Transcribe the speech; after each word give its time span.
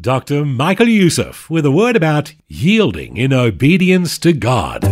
Dr. 0.00 0.46
Michael 0.46 0.88
Youssef 0.88 1.50
with 1.50 1.66
a 1.66 1.70
word 1.70 1.96
about 1.96 2.32
yielding 2.48 3.18
in 3.18 3.30
obedience 3.30 4.18
to 4.20 4.32
God. 4.32 4.82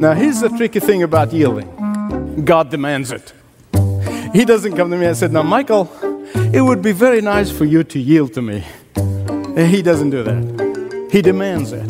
Now, 0.00 0.14
here's 0.14 0.40
the 0.40 0.48
tricky 0.56 0.80
thing 0.80 1.04
about 1.04 1.32
yielding 1.32 2.44
God 2.44 2.70
demands 2.70 3.12
it. 3.12 3.32
He 4.32 4.44
doesn't 4.44 4.74
come 4.76 4.90
to 4.90 4.96
me 4.96 5.06
and 5.06 5.16
say, 5.16 5.28
Now, 5.28 5.44
Michael, 5.44 5.88
it 6.52 6.60
would 6.60 6.82
be 6.82 6.90
very 6.90 7.20
nice 7.20 7.52
for 7.52 7.64
you 7.64 7.84
to 7.84 8.00
yield 8.00 8.34
to 8.34 8.42
me. 8.42 8.64
He 9.56 9.80
doesn't 9.80 10.10
do 10.10 10.24
that. 10.24 11.08
He 11.12 11.22
demands 11.22 11.72
it. 11.72 11.88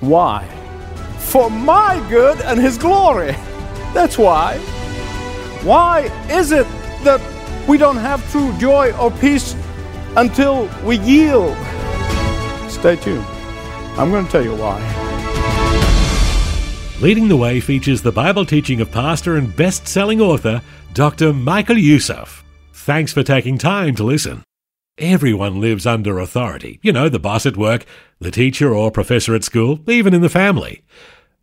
Why? 0.00 0.46
For 1.18 1.48
my 1.48 2.06
good 2.10 2.38
and 2.42 2.60
His 2.60 2.76
glory. 2.76 3.34
That's 3.94 4.18
why. 4.18 4.58
Why 5.64 6.10
is 6.28 6.52
it 6.52 6.66
that 7.04 7.22
we 7.66 7.78
don't 7.78 7.96
have 7.96 8.30
true 8.30 8.52
joy 8.58 8.92
or 8.98 9.10
peace 9.10 9.56
until 10.16 10.68
we 10.84 10.98
yield? 10.98 11.56
Stay 12.68 12.96
tuned. 12.96 13.24
I'm 13.98 14.10
going 14.10 14.26
to 14.26 14.32
tell 14.32 14.42
you 14.42 14.54
why. 14.54 14.80
Leading 17.00 17.28
the 17.28 17.36
Way 17.36 17.60
features 17.60 18.00
the 18.00 18.12
Bible 18.12 18.46
teaching 18.46 18.80
of 18.80 18.92
pastor 18.92 19.36
and 19.36 19.54
best 19.56 19.88
selling 19.88 20.20
author, 20.20 20.62
Dr. 20.94 21.32
Michael 21.32 21.76
Youssef. 21.76 22.44
Thanks 22.72 23.12
for 23.12 23.22
taking 23.22 23.58
time 23.58 23.94
to 23.96 24.04
listen. 24.04 24.44
Everyone 24.98 25.60
lives 25.60 25.86
under 25.86 26.18
authority. 26.18 26.78
You 26.82 26.92
know, 26.92 27.08
the 27.08 27.18
boss 27.18 27.44
at 27.44 27.56
work, 27.56 27.84
the 28.20 28.30
teacher 28.30 28.74
or 28.74 28.90
professor 28.90 29.34
at 29.34 29.42
school, 29.42 29.80
even 29.88 30.14
in 30.14 30.20
the 30.20 30.28
family. 30.28 30.84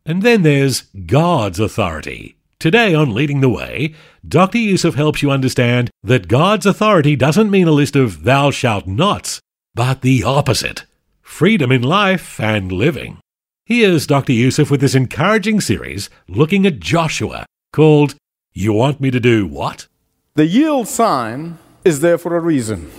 And 0.05 0.23
then 0.23 0.43
there's 0.43 0.83
God's 1.05 1.59
authority. 1.59 2.37
Today 2.59 2.93
on 2.93 3.13
Leading 3.13 3.39
the 3.39 3.47
Way, 3.47 3.95
Dr. 4.27 4.57
Youssef 4.57 4.95
helps 4.95 5.21
you 5.21 5.31
understand 5.31 5.89
that 6.03 6.27
God's 6.27 6.65
authority 6.65 7.15
doesn't 7.15 7.49
mean 7.49 7.69
a 7.69 7.71
list 7.71 7.95
of 7.95 8.23
thou 8.25 8.51
shalt 8.51 8.85
nots, 8.85 9.39
but 9.73 10.01
the 10.01 10.25
opposite 10.25 10.83
freedom 11.21 11.71
in 11.71 11.81
life 11.81 12.37
and 12.37 12.69
living. 12.69 13.19
Here's 13.63 14.05
Dr. 14.05 14.33
Youssef 14.33 14.69
with 14.69 14.81
this 14.81 14.93
encouraging 14.93 15.61
series 15.61 16.09
looking 16.27 16.65
at 16.65 16.81
Joshua 16.81 17.45
called 17.71 18.15
You 18.51 18.73
Want 18.73 18.99
Me 18.99 19.09
to 19.09 19.21
Do 19.21 19.47
What? 19.47 19.87
The 20.33 20.45
yield 20.45 20.89
sign 20.89 21.59
is 21.85 22.01
there 22.01 22.17
for 22.17 22.35
a 22.35 22.41
reason. 22.41 22.91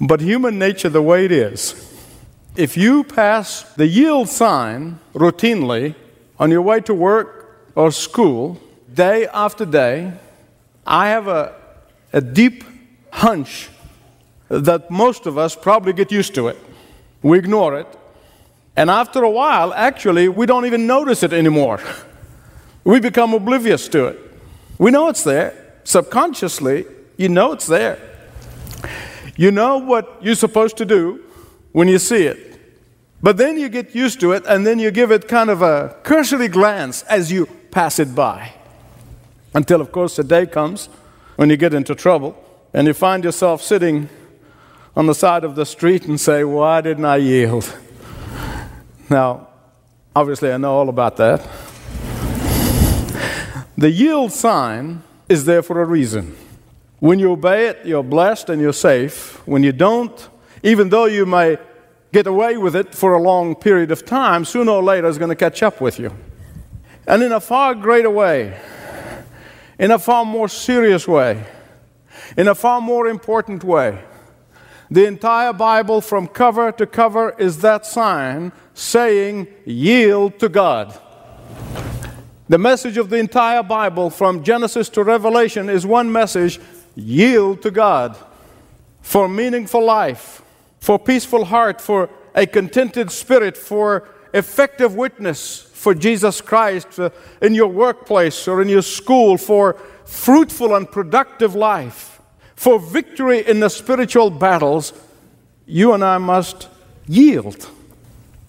But 0.00 0.20
human 0.20 0.58
nature, 0.58 0.88
the 0.88 1.02
way 1.02 1.24
it 1.24 1.30
is, 1.30 1.96
if 2.56 2.76
you 2.76 3.04
pass 3.04 3.62
the 3.74 3.86
yield 3.86 4.28
sign 4.28 4.98
routinely 5.14 5.94
on 6.40 6.50
your 6.50 6.62
way 6.62 6.80
to 6.80 6.92
work 6.92 7.35
or 7.76 7.92
school, 7.92 8.58
day 8.92 9.28
after 9.32 9.64
day, 9.64 10.12
I 10.86 11.08
have 11.08 11.28
a, 11.28 11.54
a 12.12 12.20
deep 12.20 12.64
hunch 13.12 13.68
that 14.48 14.90
most 14.90 15.26
of 15.26 15.36
us 15.36 15.54
probably 15.54 15.92
get 15.92 16.10
used 16.10 16.34
to 16.34 16.48
it. 16.48 16.56
We 17.22 17.38
ignore 17.38 17.78
it. 17.78 17.86
And 18.76 18.90
after 18.90 19.22
a 19.22 19.30
while, 19.30 19.72
actually, 19.74 20.28
we 20.28 20.46
don't 20.46 20.66
even 20.66 20.86
notice 20.86 21.22
it 21.22 21.32
anymore. 21.32 21.80
We 22.84 23.00
become 23.00 23.34
oblivious 23.34 23.88
to 23.88 24.06
it. 24.06 24.20
We 24.78 24.92
know 24.92 25.08
it's 25.08 25.24
there. 25.24 25.80
Subconsciously, 25.82 26.86
you 27.16 27.28
know 27.28 27.50
it's 27.50 27.66
there. 27.66 27.98
You 29.36 29.50
know 29.50 29.78
what 29.78 30.18
you're 30.22 30.36
supposed 30.36 30.76
to 30.76 30.84
do 30.84 31.20
when 31.72 31.88
you 31.88 31.98
see 31.98 32.26
it. 32.26 32.60
But 33.20 33.38
then 33.38 33.58
you 33.58 33.68
get 33.68 33.92
used 33.92 34.20
to 34.20 34.30
it, 34.30 34.44
and 34.46 34.64
then 34.64 34.78
you 34.78 34.92
give 34.92 35.10
it 35.10 35.26
kind 35.26 35.50
of 35.50 35.62
a 35.62 35.96
cursory 36.04 36.46
glance 36.46 37.02
as 37.10 37.32
you 37.32 37.48
pass 37.76 37.98
it 37.98 38.14
by. 38.14 38.54
Until, 39.52 39.82
of 39.82 39.92
course, 39.92 40.16
the 40.16 40.24
day 40.24 40.46
comes 40.46 40.88
when 41.36 41.50
you 41.50 41.58
get 41.58 41.74
into 41.74 41.94
trouble 41.94 42.34
and 42.72 42.86
you 42.86 42.94
find 42.94 43.22
yourself 43.22 43.60
sitting 43.60 44.08
on 44.96 45.04
the 45.04 45.14
side 45.14 45.44
of 45.44 45.56
the 45.56 45.66
street 45.66 46.06
and 46.06 46.18
say, 46.18 46.42
Why 46.42 46.80
didn't 46.80 47.04
I 47.04 47.18
yield? 47.18 47.76
Now, 49.10 49.48
obviously, 50.14 50.50
I 50.50 50.56
know 50.56 50.72
all 50.72 50.88
about 50.88 51.18
that. 51.18 51.46
The 53.76 53.90
yield 53.90 54.32
sign 54.32 55.02
is 55.28 55.44
there 55.44 55.62
for 55.62 55.82
a 55.82 55.84
reason. 55.84 56.34
When 57.00 57.18
you 57.18 57.30
obey 57.32 57.66
it, 57.66 57.84
you're 57.84 58.02
blessed 58.02 58.48
and 58.48 58.58
you're 58.58 58.72
safe. 58.72 59.46
When 59.46 59.62
you 59.62 59.72
don't, 59.72 60.28
even 60.62 60.88
though 60.88 61.04
you 61.04 61.26
may 61.26 61.58
get 62.10 62.26
away 62.26 62.56
with 62.56 62.74
it 62.74 62.94
for 62.94 63.12
a 63.12 63.20
long 63.20 63.54
period 63.54 63.90
of 63.90 64.06
time, 64.06 64.46
sooner 64.46 64.72
or 64.72 64.82
later 64.82 65.06
it's 65.08 65.18
going 65.18 65.28
to 65.28 65.36
catch 65.36 65.62
up 65.62 65.82
with 65.82 65.98
you. 65.98 66.10
And 67.06 67.22
in 67.22 67.32
a 67.32 67.40
far 67.40 67.74
greater 67.74 68.10
way, 68.10 68.58
in 69.78 69.90
a 69.90 69.98
far 69.98 70.24
more 70.24 70.48
serious 70.48 71.06
way, 71.06 71.44
in 72.36 72.48
a 72.48 72.54
far 72.54 72.80
more 72.80 73.06
important 73.06 73.62
way, 73.62 74.02
the 74.90 75.06
entire 75.06 75.52
Bible, 75.52 76.00
from 76.00 76.28
cover 76.28 76.70
to 76.72 76.86
cover, 76.86 77.34
is 77.38 77.58
that 77.58 77.86
sign 77.86 78.52
saying, 78.74 79.48
Yield 79.64 80.38
to 80.38 80.48
God. 80.48 80.98
The 82.48 82.58
message 82.58 82.96
of 82.96 83.10
the 83.10 83.16
entire 83.16 83.64
Bible, 83.64 84.10
from 84.10 84.44
Genesis 84.44 84.88
to 84.90 85.02
Revelation, 85.02 85.68
is 85.68 85.84
one 85.84 86.12
message 86.12 86.60
yield 86.94 87.62
to 87.62 87.70
God 87.70 88.16
for 89.02 89.28
meaningful 89.28 89.84
life, 89.84 90.42
for 90.78 90.98
peaceful 90.98 91.46
heart, 91.46 91.80
for 91.80 92.08
a 92.34 92.46
contented 92.46 93.10
spirit, 93.10 93.56
for 93.56 94.08
effective 94.32 94.94
witness 94.94 95.65
for 95.76 95.94
Jesus 95.94 96.40
Christ 96.40 96.98
uh, 96.98 97.10
in 97.40 97.54
your 97.54 97.68
workplace 97.68 98.48
or 98.48 98.62
in 98.62 98.68
your 98.68 98.82
school, 98.82 99.36
for 99.36 99.74
fruitful 100.04 100.74
and 100.74 100.90
productive 100.90 101.54
life 101.54 102.16
for 102.56 102.80
victory 102.80 103.46
in 103.46 103.60
the 103.60 103.68
spiritual 103.68 104.30
battles, 104.30 104.92
you 105.66 105.92
and 105.92 106.02
I 106.02 106.18
must 106.18 106.68
yield. 107.06 107.68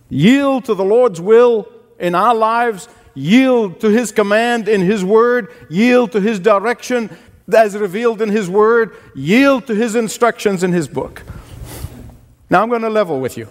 Yield 0.09 0.65
to 0.65 0.73
the 0.73 0.85
Lord's 0.85 1.19
will 1.19 1.67
in 1.99 2.15
our 2.15 2.33
lives, 2.33 2.87
yield 3.13 3.81
to 3.81 3.89
His 3.89 4.13
command 4.13 4.69
in 4.69 4.81
His 4.81 5.03
word, 5.03 5.53
yield 5.69 6.13
to 6.13 6.21
His 6.21 6.39
direction 6.39 7.15
as 7.53 7.75
revealed 7.75 8.21
in 8.21 8.29
His 8.29 8.49
word, 8.49 8.95
yield 9.13 9.67
to 9.67 9.75
His 9.75 9.95
instructions 9.95 10.63
in 10.63 10.71
His 10.71 10.87
book. 10.87 11.23
Now 12.49 12.63
I'm 12.63 12.69
going 12.69 12.81
to 12.83 12.89
level 12.89 13.19
with 13.19 13.37
you. 13.37 13.49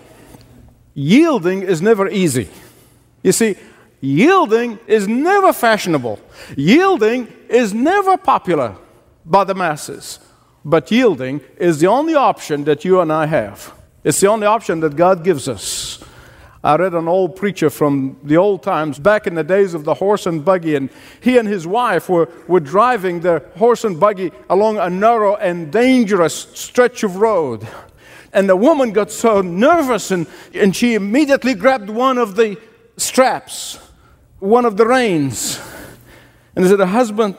Yielding 0.94 1.62
is 1.62 1.82
never 1.82 2.08
easy. 2.08 2.48
You 3.22 3.32
see, 3.32 3.56
yielding 4.00 4.78
is 4.87 5.09
never 5.09 5.53
fashionable, 5.53 6.21
yielding 6.56 7.28
is 7.49 7.75
never 7.75 8.16
popular 8.16 8.77
by 9.25 9.44
the 9.44 9.54
masses. 9.54 10.21
But 10.65 10.91
yielding 10.91 11.41
is 11.59 11.78
the 11.78 11.87
only 11.87 12.15
option 12.15 12.65
that 12.65 12.84
you 12.84 13.00
and 13.00 13.12
I 13.12 13.26
have. 13.26 13.72
It's 14.03 14.21
the 14.21 14.28
only 14.28 14.47
option 14.47 14.81
that 14.81 14.97
God 14.97 15.22
gives 15.22 15.49
us. 15.49 16.03
I 16.65 16.75
read 16.75 16.94
an 16.94 17.06
old 17.06 17.37
preacher 17.37 17.71
from 17.71 18.19
the 18.25 18.37
old 18.37 18.65
times, 18.65 18.99
back 18.99 19.28
in 19.28 19.37
the 19.37 19.44
days 19.44 19.75
of 19.75 19.84
the 19.84 19.94
horse 19.94 20.26
and 20.26 20.44
buggy, 20.44 20.75
and 20.75 20.91
he 21.21 21.38
and 21.38 21.47
his 21.47 21.65
wife 21.65 22.09
were, 22.09 22.28
were 22.49 22.59
driving 22.59 23.21
the 23.21 23.44
horse 23.56 23.84
and 23.84 24.00
buggy 24.00 24.32
along 24.50 24.78
a 24.78 24.91
narrow 24.91 25.37
and 25.37 25.71
dangerous 25.71 26.34
stretch 26.55 27.05
of 27.05 27.19
road. 27.19 27.66
And 28.32 28.49
the 28.49 28.56
woman 28.56 28.91
got 28.91 29.12
so 29.12 29.41
nervous, 29.43 30.11
and, 30.11 30.26
and 30.52 30.75
she 30.75 30.94
immediately 30.94 31.55
grabbed 31.55 31.88
one 31.88 32.19
of 32.19 32.35
the 32.35 32.58
straps, 32.96 33.78
one 34.38 34.64
of 34.64 34.76
the 34.76 34.87
reins. 34.87 35.60
And 36.54 36.66
said, 36.66 36.78
the 36.78 36.87
husband, 36.87 37.37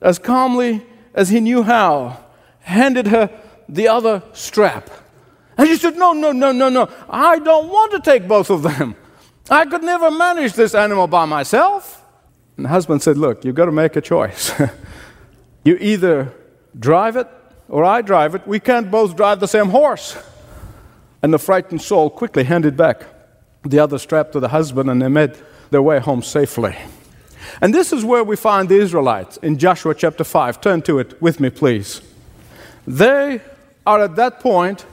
as 0.00 0.18
calmly 0.18 0.86
as 1.14 1.28
he 1.28 1.40
knew 1.40 1.62
how, 1.62 2.20
handed 2.60 3.08
her 3.08 3.30
the 3.68 3.88
other 3.88 4.22
strap. 4.32 4.90
And 5.56 5.68
she 5.68 5.76
said, 5.76 5.96
No, 5.96 6.12
no, 6.12 6.32
no, 6.32 6.52
no, 6.52 6.68
no. 6.68 6.88
I 7.08 7.38
don't 7.38 7.68
want 7.68 7.92
to 7.92 8.00
take 8.00 8.26
both 8.26 8.48
of 8.48 8.62
them. 8.62 8.94
I 9.50 9.66
could 9.66 9.82
never 9.82 10.10
manage 10.10 10.54
this 10.54 10.74
animal 10.74 11.06
by 11.06 11.24
myself. 11.24 12.04
And 12.56 12.64
the 12.64 12.70
husband 12.70 13.02
said, 13.02 13.18
Look, 13.18 13.44
you've 13.44 13.56
got 13.56 13.66
to 13.66 13.72
make 13.72 13.96
a 13.96 14.00
choice. 14.00 14.52
you 15.64 15.76
either 15.80 16.32
drive 16.78 17.16
it 17.16 17.26
or 17.68 17.84
I 17.84 18.02
drive 18.02 18.34
it. 18.34 18.46
We 18.46 18.60
can't 18.60 18.90
both 18.90 19.16
drive 19.16 19.40
the 19.40 19.48
same 19.48 19.68
horse. 19.70 20.16
And 21.22 21.34
the 21.34 21.38
frightened 21.38 21.82
soul 21.82 22.08
quickly 22.08 22.44
handed 22.44 22.76
back 22.76 23.04
the 23.62 23.78
other 23.78 23.98
strapped 23.98 24.32
to 24.32 24.40
the 24.40 24.48
husband, 24.48 24.90
and 24.90 25.00
they 25.00 25.08
made 25.08 25.36
their 25.70 25.82
way 25.82 25.98
home 25.98 26.22
safely. 26.22 26.76
And 27.60 27.74
this 27.74 27.92
is 27.92 28.04
where 28.04 28.24
we 28.24 28.36
find 28.36 28.68
the 28.68 28.78
Israelites 28.78 29.36
in 29.38 29.58
Joshua 29.58 29.94
chapter 29.94 30.24
5. 30.24 30.60
Turn 30.60 30.82
to 30.82 30.98
it 30.98 31.20
with 31.20 31.40
me, 31.40 31.50
please. 31.50 32.00
They 32.86 33.40
are 33.86 34.00
at 34.02 34.16
that 34.16 34.40
point 34.40 34.84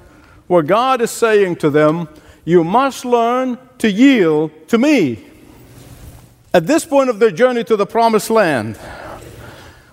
where 0.48 0.64
God 0.64 1.02
is 1.02 1.12
saying 1.12 1.58
to 1.58 1.70
them, 1.70 2.08
You 2.46 2.64
must 2.64 3.06
learn 3.06 3.58
to 3.80 3.92
yield 3.92 4.52
to 4.70 4.78
me. 4.78 5.24
At 6.54 6.68
this 6.68 6.86
point 6.86 7.10
of 7.10 7.20
their 7.20 7.32
journey 7.32 7.64
to 7.66 7.76
the 7.76 7.86
promised 7.86 8.30
land, 8.30 8.80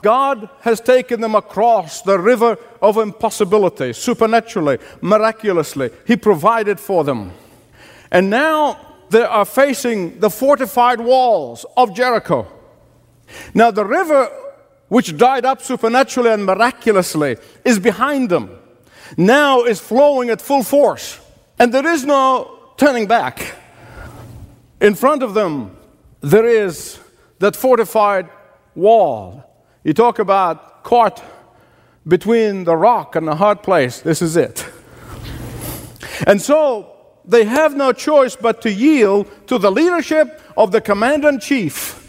God 0.00 0.48
has 0.60 0.80
taken 0.80 1.20
them 1.20 1.34
across 1.34 2.02
the 2.02 2.18
river 2.18 2.58
of 2.80 2.98
impossibility, 2.98 3.92
supernaturally, 3.92 4.78
miraculously. 5.00 5.90
He 6.06 6.16
provided 6.16 6.78
for 6.78 7.04
them. 7.04 7.32
And 8.14 8.30
now 8.30 8.78
they 9.10 9.24
are 9.24 9.44
facing 9.44 10.20
the 10.20 10.30
fortified 10.30 11.00
walls 11.00 11.66
of 11.76 11.92
Jericho. 11.94 12.46
Now, 13.52 13.72
the 13.72 13.84
river, 13.84 14.30
which 14.86 15.16
dried 15.16 15.44
up 15.44 15.60
supernaturally 15.60 16.30
and 16.30 16.46
miraculously, 16.46 17.38
is 17.64 17.80
behind 17.80 18.30
them. 18.30 18.56
Now 19.16 19.64
is 19.64 19.80
flowing 19.80 20.30
at 20.30 20.40
full 20.40 20.62
force, 20.62 21.18
and 21.58 21.74
there 21.74 21.86
is 21.88 22.04
no 22.04 22.56
turning 22.76 23.08
back. 23.08 23.56
In 24.80 24.94
front 24.94 25.24
of 25.24 25.34
them, 25.34 25.76
there 26.20 26.46
is 26.46 27.00
that 27.40 27.56
fortified 27.56 28.28
wall. 28.76 29.42
You 29.82 29.92
talk 29.92 30.20
about 30.20 30.84
caught 30.84 31.20
between 32.06 32.62
the 32.62 32.76
rock 32.76 33.16
and 33.16 33.26
the 33.26 33.34
hard 33.34 33.64
place. 33.64 34.00
This 34.02 34.22
is 34.22 34.36
it. 34.36 34.64
And 36.28 36.40
so 36.40 36.93
they 37.26 37.44
have 37.44 37.74
no 37.76 37.92
choice 37.92 38.36
but 38.36 38.62
to 38.62 38.72
yield 38.72 39.30
to 39.46 39.58
the 39.58 39.70
leadership 39.70 40.40
of 40.56 40.72
the 40.72 40.80
commander 40.80 41.28
in 41.28 41.40
chief. 41.40 42.00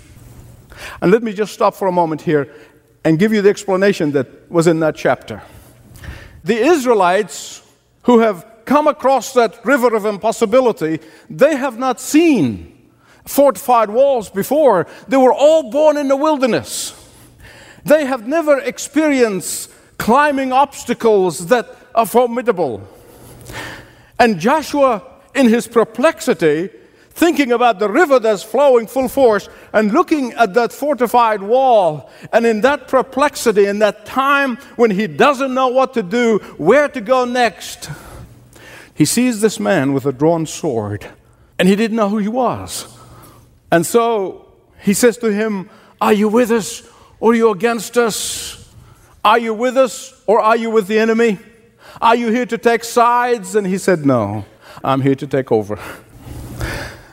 And 1.01 1.11
let 1.11 1.23
me 1.23 1.33
just 1.33 1.53
stop 1.53 1.75
for 1.75 1.87
a 1.87 1.91
moment 1.91 2.21
here 2.21 2.53
and 3.03 3.19
give 3.19 3.31
you 3.31 3.41
the 3.41 3.49
explanation 3.49 4.11
that 4.11 4.51
was 4.51 4.67
in 4.67 4.79
that 4.81 4.95
chapter. 4.95 5.41
The 6.43 6.57
Israelites 6.57 7.61
who 8.03 8.19
have 8.19 8.45
come 8.65 8.87
across 8.87 9.33
that 9.33 9.63
river 9.65 9.95
of 9.95 10.05
impossibility, 10.05 10.99
they 11.29 11.55
have 11.55 11.77
not 11.77 11.99
seen 11.99 12.71
fortified 13.25 13.89
walls 13.89 14.29
before. 14.29 14.87
They 15.07 15.17
were 15.17 15.33
all 15.33 15.69
born 15.71 15.97
in 15.97 16.07
the 16.07 16.15
wilderness. 16.15 16.93
They 17.83 18.05
have 18.05 18.27
never 18.27 18.59
experienced 18.59 19.71
climbing 19.97 20.51
obstacles 20.51 21.47
that 21.47 21.75
are 21.93 22.05
formidable. 22.05 22.87
And 24.19 24.39
Joshua, 24.39 25.03
in 25.33 25.47
his 25.47 25.67
perplexity, 25.67 26.69
thinking 27.09 27.53
about 27.53 27.79
the 27.79 27.89
river 27.89 28.19
that's 28.19 28.43
flowing 28.43 28.87
full 28.87 29.07
force 29.07 29.47
and 29.71 29.93
looking 29.93 30.33
at 30.33 30.53
that 30.53 30.73
fortified 30.73 31.41
wall, 31.41 32.09
and 32.33 32.45
in 32.45 32.61
that 32.61 32.87
perplexity, 32.87 33.65
in 33.65 33.79
that 33.79 34.05
time 34.05 34.57
when 34.75 34.91
he 34.91 35.07
doesn't 35.07 35.53
know 35.53 35.69
what 35.69 35.93
to 35.93 36.03
do, 36.03 36.39
where 36.57 36.87
to 36.89 37.01
go 37.01 37.25
next, 37.25 37.89
he 38.93 39.05
sees 39.05 39.41
this 39.41 39.59
man 39.59 39.93
with 39.93 40.05
a 40.05 40.11
drawn 40.11 40.45
sword, 40.45 41.07
and 41.57 41.67
he 41.67 41.75
didn't 41.75 41.97
know 41.97 42.09
who 42.09 42.17
he 42.17 42.27
was. 42.27 42.97
And 43.71 43.85
so 43.85 44.53
he 44.81 44.93
says 44.93 45.17
to 45.17 45.31
him, 45.31 45.69
Are 45.99 46.13
you 46.13 46.29
with 46.29 46.51
us 46.51 46.87
or 47.19 47.31
are 47.31 47.35
you 47.35 47.49
against 47.49 47.97
us? 47.97 48.73
Are 49.23 49.39
you 49.39 49.53
with 49.53 49.75
us 49.75 50.21
or 50.27 50.39
are 50.39 50.55
you 50.55 50.69
with 50.69 50.87
the 50.87 50.99
enemy? 50.99 51.39
Are 52.01 52.15
you 52.15 52.31
here 52.31 52.45
to 52.45 52.57
take 52.57 52.83
sides? 52.83 53.55
And 53.55 53.65
he 53.65 53.77
said, 53.77 54.05
No, 54.05 54.45
I'm 54.83 55.01
here 55.01 55.15
to 55.15 55.27
take 55.27 55.51
over. 55.51 55.79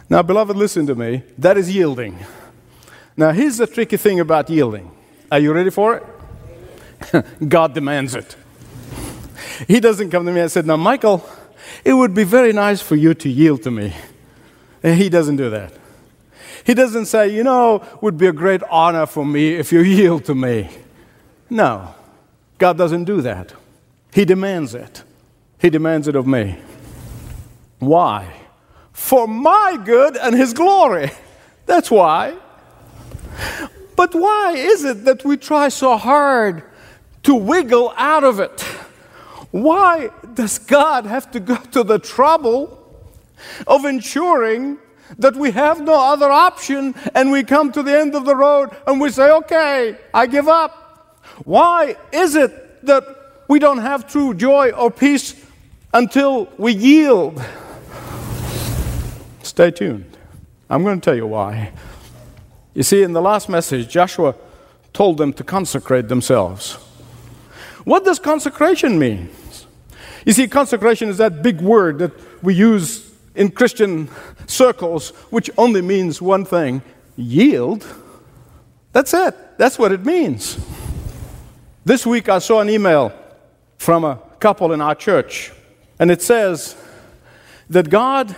Now, 0.08 0.22
beloved, 0.22 0.56
listen 0.56 0.86
to 0.88 0.94
me. 0.94 1.22
That 1.38 1.56
is 1.56 1.74
yielding. 1.74 2.18
Now, 3.16 3.32
here's 3.32 3.56
the 3.56 3.66
tricky 3.66 3.96
thing 3.96 4.20
about 4.20 4.50
yielding. 4.50 4.90
Are 5.30 5.38
you 5.38 5.52
ready 5.52 5.70
for 5.70 5.96
it? 5.96 7.24
God 7.48 7.74
demands 7.74 8.14
it. 8.14 8.36
He 9.66 9.80
doesn't 9.80 10.10
come 10.10 10.26
to 10.26 10.32
me 10.32 10.40
and 10.40 10.50
said, 10.50 10.66
Now, 10.66 10.76
Michael, 10.76 11.24
it 11.84 11.94
would 11.94 12.14
be 12.14 12.24
very 12.24 12.52
nice 12.52 12.82
for 12.82 12.96
you 12.96 13.14
to 13.14 13.28
yield 13.28 13.62
to 13.62 13.70
me. 13.70 13.94
And 14.82 14.98
He 14.98 15.08
doesn't 15.08 15.36
do 15.36 15.48
that. 15.50 15.72
He 16.64 16.74
doesn't 16.74 17.06
say, 17.06 17.34
You 17.34 17.44
know, 17.44 17.82
would 18.00 18.18
be 18.18 18.26
a 18.26 18.32
great 18.32 18.62
honor 18.70 19.06
for 19.06 19.24
me 19.24 19.54
if 19.54 19.72
you 19.72 19.80
yield 19.82 20.24
to 20.26 20.34
me. 20.34 20.68
No, 21.48 21.94
God 22.58 22.78
doesn't 22.78 23.04
do 23.04 23.20
that. 23.22 23.54
He 24.12 24.24
demands 24.24 24.74
it. 24.74 25.04
He 25.58 25.70
demands 25.70 26.08
it 26.08 26.16
of 26.16 26.26
me. 26.26 26.58
Why? 27.78 28.32
For 28.92 29.26
my 29.26 29.78
good 29.84 30.16
and 30.16 30.34
His 30.34 30.52
glory. 30.52 31.10
That's 31.66 31.90
why. 31.90 32.36
But 33.96 34.14
why 34.14 34.54
is 34.56 34.84
it 34.84 35.04
that 35.04 35.24
we 35.24 35.36
try 35.36 35.68
so 35.68 35.96
hard 35.96 36.62
to 37.22 37.34
wiggle 37.34 37.92
out 37.96 38.24
of 38.24 38.40
it? 38.40 38.60
Why 39.50 40.10
does 40.34 40.58
God 40.58 41.06
have 41.06 41.30
to 41.32 41.40
go 41.40 41.56
to 41.56 41.84
the 41.84 41.98
trouble 41.98 42.78
of 43.66 43.84
ensuring 43.84 44.78
that 45.18 45.36
we 45.36 45.50
have 45.50 45.80
no 45.80 45.94
other 45.94 46.30
option 46.30 46.94
and 47.14 47.30
we 47.30 47.42
come 47.42 47.70
to 47.72 47.82
the 47.82 47.98
end 47.98 48.14
of 48.14 48.24
the 48.24 48.34
road 48.34 48.70
and 48.86 49.00
we 49.00 49.10
say, 49.10 49.30
okay, 49.30 49.96
I 50.12 50.26
give 50.26 50.48
up. 50.48 51.18
Why 51.44 51.96
is 52.12 52.34
it 52.34 52.84
that 52.86 53.21
we 53.52 53.58
don't 53.58 53.84
have 53.84 54.08
true 54.08 54.32
joy 54.32 54.70
or 54.70 54.90
peace 54.90 55.34
until 55.92 56.48
we 56.56 56.72
yield? 56.72 57.38
Stay 59.42 59.70
tuned. 59.70 60.16
I'm 60.70 60.82
going 60.82 60.98
to 60.98 61.04
tell 61.04 61.14
you 61.14 61.26
why. 61.26 61.72
You 62.72 62.82
see, 62.82 63.02
in 63.02 63.12
the 63.12 63.20
last 63.20 63.50
message, 63.50 63.90
Joshua 63.90 64.34
told 64.94 65.18
them 65.18 65.34
to 65.34 65.44
consecrate 65.44 66.08
themselves. 66.08 66.78
What 67.84 68.06
does 68.06 68.18
consecration 68.18 68.98
mean? 68.98 69.28
You 70.24 70.32
see, 70.32 70.48
consecration 70.48 71.10
is 71.10 71.18
that 71.18 71.42
big 71.42 71.60
word 71.60 71.98
that 71.98 72.12
we 72.42 72.54
use 72.54 73.12
in 73.34 73.50
Christian 73.50 74.08
circles, 74.46 75.10
which 75.28 75.50
only 75.58 75.82
means 75.82 76.22
one 76.22 76.46
thing 76.46 76.80
yield. 77.16 77.86
That's 78.92 79.12
it. 79.12 79.34
That's 79.58 79.78
what 79.78 79.92
it 79.92 80.06
means. 80.06 80.58
This 81.84 82.06
week 82.06 82.30
I 82.30 82.38
saw 82.38 82.60
an 82.60 82.70
email 82.70 83.12
from 83.82 84.04
a 84.04 84.16
couple 84.38 84.72
in 84.72 84.80
our 84.80 84.94
church, 84.94 85.50
and 85.98 86.08
it 86.08 86.22
says 86.22 86.76
that 87.68 87.90
God 87.90 88.36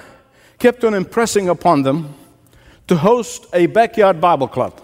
kept 0.59 0.83
on 0.85 0.95
impressing 0.95 1.51
upon 1.51 1.83
them 1.83 2.15
to 2.87 2.97
host 2.97 3.45
a 3.53 3.67
backyard 3.67 4.23
Bible 4.23 4.49
club. 4.49 4.81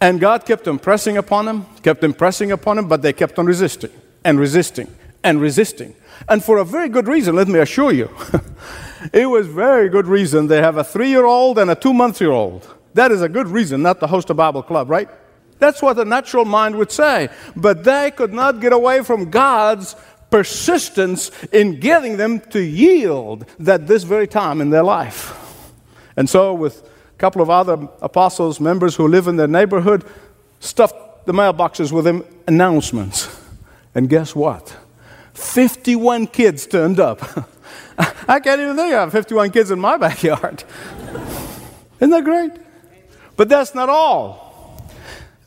And 0.00 0.18
God 0.18 0.46
kept 0.46 0.66
impressing 0.66 1.18
upon 1.18 1.44
them, 1.44 1.66
kept 1.82 2.02
impressing 2.02 2.50
upon 2.50 2.76
them, 2.76 2.88
but 2.88 3.02
they 3.02 3.12
kept 3.12 3.38
on 3.38 3.44
resisting 3.44 3.90
and 4.24 4.40
resisting 4.40 4.88
and 5.22 5.38
resisting. 5.38 5.94
And 6.30 6.42
for 6.42 6.56
a 6.56 6.64
very 6.64 6.88
good 6.88 7.06
reason, 7.06 7.36
let 7.36 7.46
me 7.46 7.58
assure 7.58 7.92
you. 7.92 8.08
It 9.12 9.26
was 9.26 9.48
very 9.48 9.88
good 9.88 10.06
reason. 10.06 10.46
They 10.46 10.62
have 10.62 10.76
a 10.76 10.84
three 10.84 11.08
year 11.08 11.24
old 11.24 11.58
and 11.58 11.68
a 11.72 11.74
two 11.74 11.92
month 11.92 12.20
year 12.20 12.30
old. 12.30 12.72
That 12.94 13.10
is 13.10 13.20
a 13.20 13.28
good 13.28 13.48
reason 13.48 13.82
not 13.82 13.98
to 13.98 14.06
host 14.06 14.30
a 14.30 14.34
Bible 14.34 14.62
club, 14.62 14.88
right? 14.88 15.08
That's 15.62 15.80
what 15.80 15.94
the 15.94 16.04
natural 16.04 16.44
mind 16.44 16.74
would 16.74 16.90
say. 16.90 17.28
But 17.54 17.84
they 17.84 18.10
could 18.10 18.32
not 18.32 18.60
get 18.60 18.72
away 18.72 19.04
from 19.04 19.30
God's 19.30 19.94
persistence 20.28 21.30
in 21.52 21.78
getting 21.78 22.16
them 22.16 22.40
to 22.50 22.60
yield 22.60 23.46
at 23.64 23.86
this 23.86 24.02
very 24.02 24.26
time 24.26 24.60
in 24.60 24.70
their 24.70 24.82
life. 24.82 25.38
And 26.16 26.28
so, 26.28 26.52
with 26.52 26.82
a 26.82 27.18
couple 27.18 27.40
of 27.40 27.48
other 27.48 27.88
apostles, 28.00 28.58
members 28.58 28.96
who 28.96 29.06
live 29.06 29.28
in 29.28 29.36
their 29.36 29.46
neighborhood, 29.46 30.04
stuffed 30.58 31.26
the 31.26 31.32
mailboxes 31.32 31.92
with 31.92 32.06
them 32.06 32.24
announcements. 32.48 33.28
And 33.94 34.08
guess 34.08 34.34
what? 34.34 34.76
51 35.34 36.26
kids 36.26 36.66
turned 36.66 36.98
up. 36.98 37.22
I 38.26 38.40
can't 38.40 38.60
even 38.60 38.74
think 38.74 38.94
of 38.94 39.12
51 39.12 39.52
kids 39.52 39.70
in 39.70 39.78
my 39.78 39.96
backyard. 40.06 40.64
Isn't 42.00 42.10
that 42.10 42.24
great? 42.24 42.50
But 43.36 43.48
that's 43.48 43.76
not 43.76 43.88
all. 43.88 44.41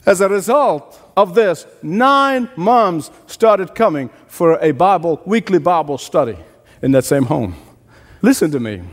As 0.06 0.22
a 0.22 0.30
result 0.30 1.02
of 1.18 1.34
this, 1.34 1.66
nine 1.82 2.50
moms 2.56 3.10
started 3.26 3.74
coming 3.74 4.10
for 4.28 4.60
a 4.60 4.72
Bible, 4.72 5.22
weekly 5.26 5.58
Bible 5.58 5.98
study 5.98 6.38
in 6.82 6.92
that 6.92 7.06
same 7.06 7.24
home. 7.24 7.56
Listen 8.22 8.52
to 8.52 8.60
me. 8.60 8.84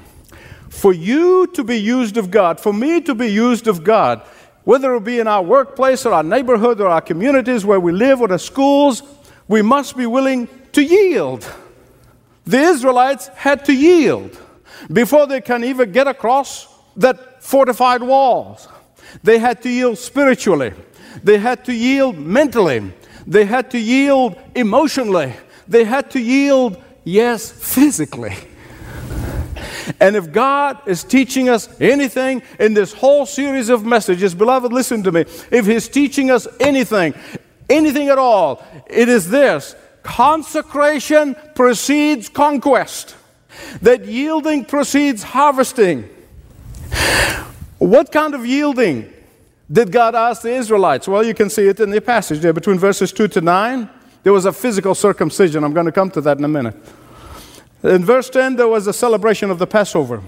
For 0.71 0.93
you 0.93 1.47
to 1.49 1.63
be 1.63 1.77
used 1.77 2.17
of 2.17 2.31
God, 2.31 2.59
for 2.59 2.73
me 2.73 3.01
to 3.03 3.15
be 3.15 3.27
used 3.27 3.69
of 3.69 3.85
God, 3.85 4.23
whether 4.65 4.95
it 4.95 5.05
be 5.05 5.19
in 5.19 5.27
our 5.27 5.43
workplace 5.43 6.07
or 6.07 6.15
our 6.15 6.23
neighborhood 6.23 6.81
or 6.81 6.89
our 6.89 7.01
communities 7.01 7.65
where 7.65 7.81
we 7.81 7.93
live 7.93 8.21
or 8.21 8.29
the 8.29 8.39
schools, 8.39 9.03
we 9.49 9.61
must 9.61 9.97
be 9.97 10.07
willing 10.07 10.49
to 10.73 10.83
yield. 10.83 11.47
The 12.47 12.59
Israelites 12.59 13.29
had 13.29 13.65
to 13.67 13.75
yield 13.75 14.39
before 14.91 15.27
they 15.27 15.41
can 15.41 15.63
even 15.63 15.93
get 15.93 16.07
across 16.07 16.69
that 16.97 17.43
fortified 17.43 18.03
walls. 18.03 18.69
They 19.23 19.39
had 19.39 19.61
to 19.63 19.69
yield 19.69 19.99
spiritually. 19.99 20.73
They 21.23 21.39
had 21.39 21.65
to 21.67 21.73
yield 21.73 22.19
mentally. 22.19 22.93
They 23.27 23.45
had 23.45 23.71
to 23.73 23.79
yield 23.79 24.37
emotionally. 24.55 25.35
They 25.69 25.85
had 25.85 26.11
to 26.13 26.21
yield, 26.21 26.83
yes, 27.05 27.51
physically. 27.51 28.35
And 30.01 30.17
if 30.17 30.33
God 30.33 30.79
is 30.87 31.05
teaching 31.05 31.49
us 31.49 31.69
anything 31.81 32.43
in 32.59 32.75
this 32.75 32.93
whole 32.93 33.27
series 33.27 33.69
of 33.69 33.85
messages, 33.85 34.35
beloved, 34.35 34.73
listen 34.73 35.03
to 35.05 35.13
me. 35.13 35.25
If 35.51 35.67
He's 35.67 35.89
teaching 35.89 36.31
us 36.31 36.47
anything, 36.61 37.15
anything 37.69 38.09
at 38.09 38.19
all, 38.19 38.65
it 38.87 39.09
is 39.09 39.29
this 39.29 39.75
consecration 40.03 41.37
precedes 41.55 42.29
conquest, 42.29 43.15
that 43.83 44.05
yielding 44.05 44.65
precedes 44.65 45.23
harvesting. 45.23 46.09
What 47.79 48.13
kind 48.13 48.35
of 48.35 48.47
yielding 48.47 49.13
did 49.73 49.91
God 49.91 50.15
ask 50.15 50.43
the 50.43 50.53
Israelites? 50.53 51.09
Well, 51.09 51.25
you 51.25 51.35
can 51.35 51.49
see 51.49 51.67
it 51.67 51.81
in 51.81 51.91
the 51.91 52.01
passage 52.01 52.41
there 52.41 52.53
between 52.53 52.79
verses 52.79 53.11
2 53.13 53.29
to 53.29 53.41
9. 53.41 53.89
There 54.23 54.33
was 54.33 54.45
a 54.45 54.53
physical 54.53 54.95
circumcision. 54.95 55.65
I'm 55.65 55.73
going 55.73 55.87
to 55.87 55.93
come 55.93 56.11
to 56.11 56.21
that 56.21 56.39
in 56.39 56.45
a 56.45 56.49
minute. 56.49 56.77
In 57.83 58.05
verse 58.05 58.31
10, 58.31 58.57
there 58.57 58.69
was 58.69 58.87
a 58.87 58.93
celebration 58.93 59.51
of 59.51 59.59
the 59.59 59.67
Passover. 59.67 60.23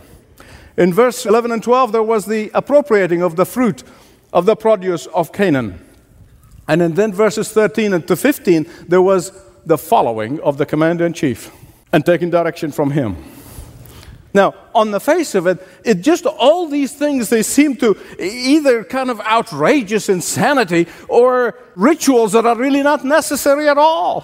In 0.77 0.93
verse 0.93 1.27
11 1.27 1.53
and 1.53 1.63
12, 1.63 1.93
there 1.93 2.03
was 2.03 2.27
the 2.27 2.51
appropriating 2.55 3.23
of 3.23 3.37
the 3.37 3.47
fruit 3.47 3.85
of 4.33 4.47
the 4.47 4.57
produce 4.57 5.07
of 5.07 5.33
Canaan. 5.33 5.85
And 6.67 6.83
in 6.83 6.95
then 6.95 7.13
verses 7.13 7.53
13 7.53 7.93
and 7.93 8.09
to 8.09 8.17
15, 8.17 8.67
there 8.89 9.03
was 9.03 9.33
the 9.67 9.79
following 9.79 10.41
of 10.41 10.59
the 10.59 10.67
commander 10.67 11.07
in 11.07 11.13
chief 11.13 11.53
and 11.93 12.05
taking 12.05 12.31
direction 12.31 12.73
from 12.73 12.91
him. 12.91 13.17
Now, 14.35 14.55
on 14.75 14.91
the 14.91 14.99
face 14.99 15.37
of 15.37 15.47
it, 15.47 15.65
it 15.85 16.01
just 16.01 16.27
all 16.27 16.67
these 16.67 16.93
things 16.93 17.29
they 17.29 17.45
seem 17.45 17.77
to 17.77 17.97
either 18.19 18.83
kind 18.83 19.09
of 19.09 19.21
outrageous 19.21 20.09
insanity 20.09 20.89
or 21.09 21.57
rituals 21.77 22.33
that 22.33 22.45
are 22.45 22.57
really 22.57 22.83
not 22.83 23.05
necessary 23.05 23.69
at 23.69 23.79
all. 23.79 24.23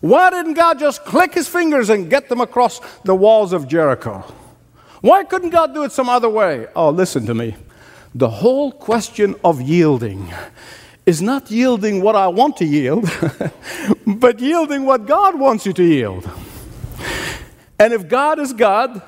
Why 0.00 0.30
didn't 0.30 0.54
God 0.54 0.78
just 0.78 1.04
click 1.04 1.34
his 1.34 1.48
fingers 1.48 1.90
and 1.90 2.08
get 2.08 2.28
them 2.28 2.40
across 2.40 2.80
the 3.02 3.16
walls 3.16 3.52
of 3.52 3.66
Jericho? 3.66 4.20
Why 5.00 5.24
couldn't 5.24 5.50
God 5.50 5.74
do 5.74 5.82
it 5.82 5.90
some 5.90 6.08
other 6.08 6.28
way? 6.28 6.68
Oh, 6.76 6.90
listen 6.90 7.26
to 7.26 7.34
me. 7.34 7.56
The 8.14 8.30
whole 8.30 8.70
question 8.70 9.34
of 9.42 9.60
yielding 9.60 10.32
is 11.06 11.20
not 11.20 11.50
yielding 11.50 12.02
what 12.02 12.14
I 12.14 12.28
want 12.28 12.56
to 12.58 12.64
yield, 12.64 13.10
but 14.06 14.38
yielding 14.38 14.84
what 14.84 15.06
God 15.06 15.38
wants 15.38 15.66
you 15.66 15.72
to 15.72 15.82
yield. 15.82 16.30
And 17.78 17.92
if 17.92 18.08
God 18.08 18.38
is 18.38 18.52
God, 18.52 19.02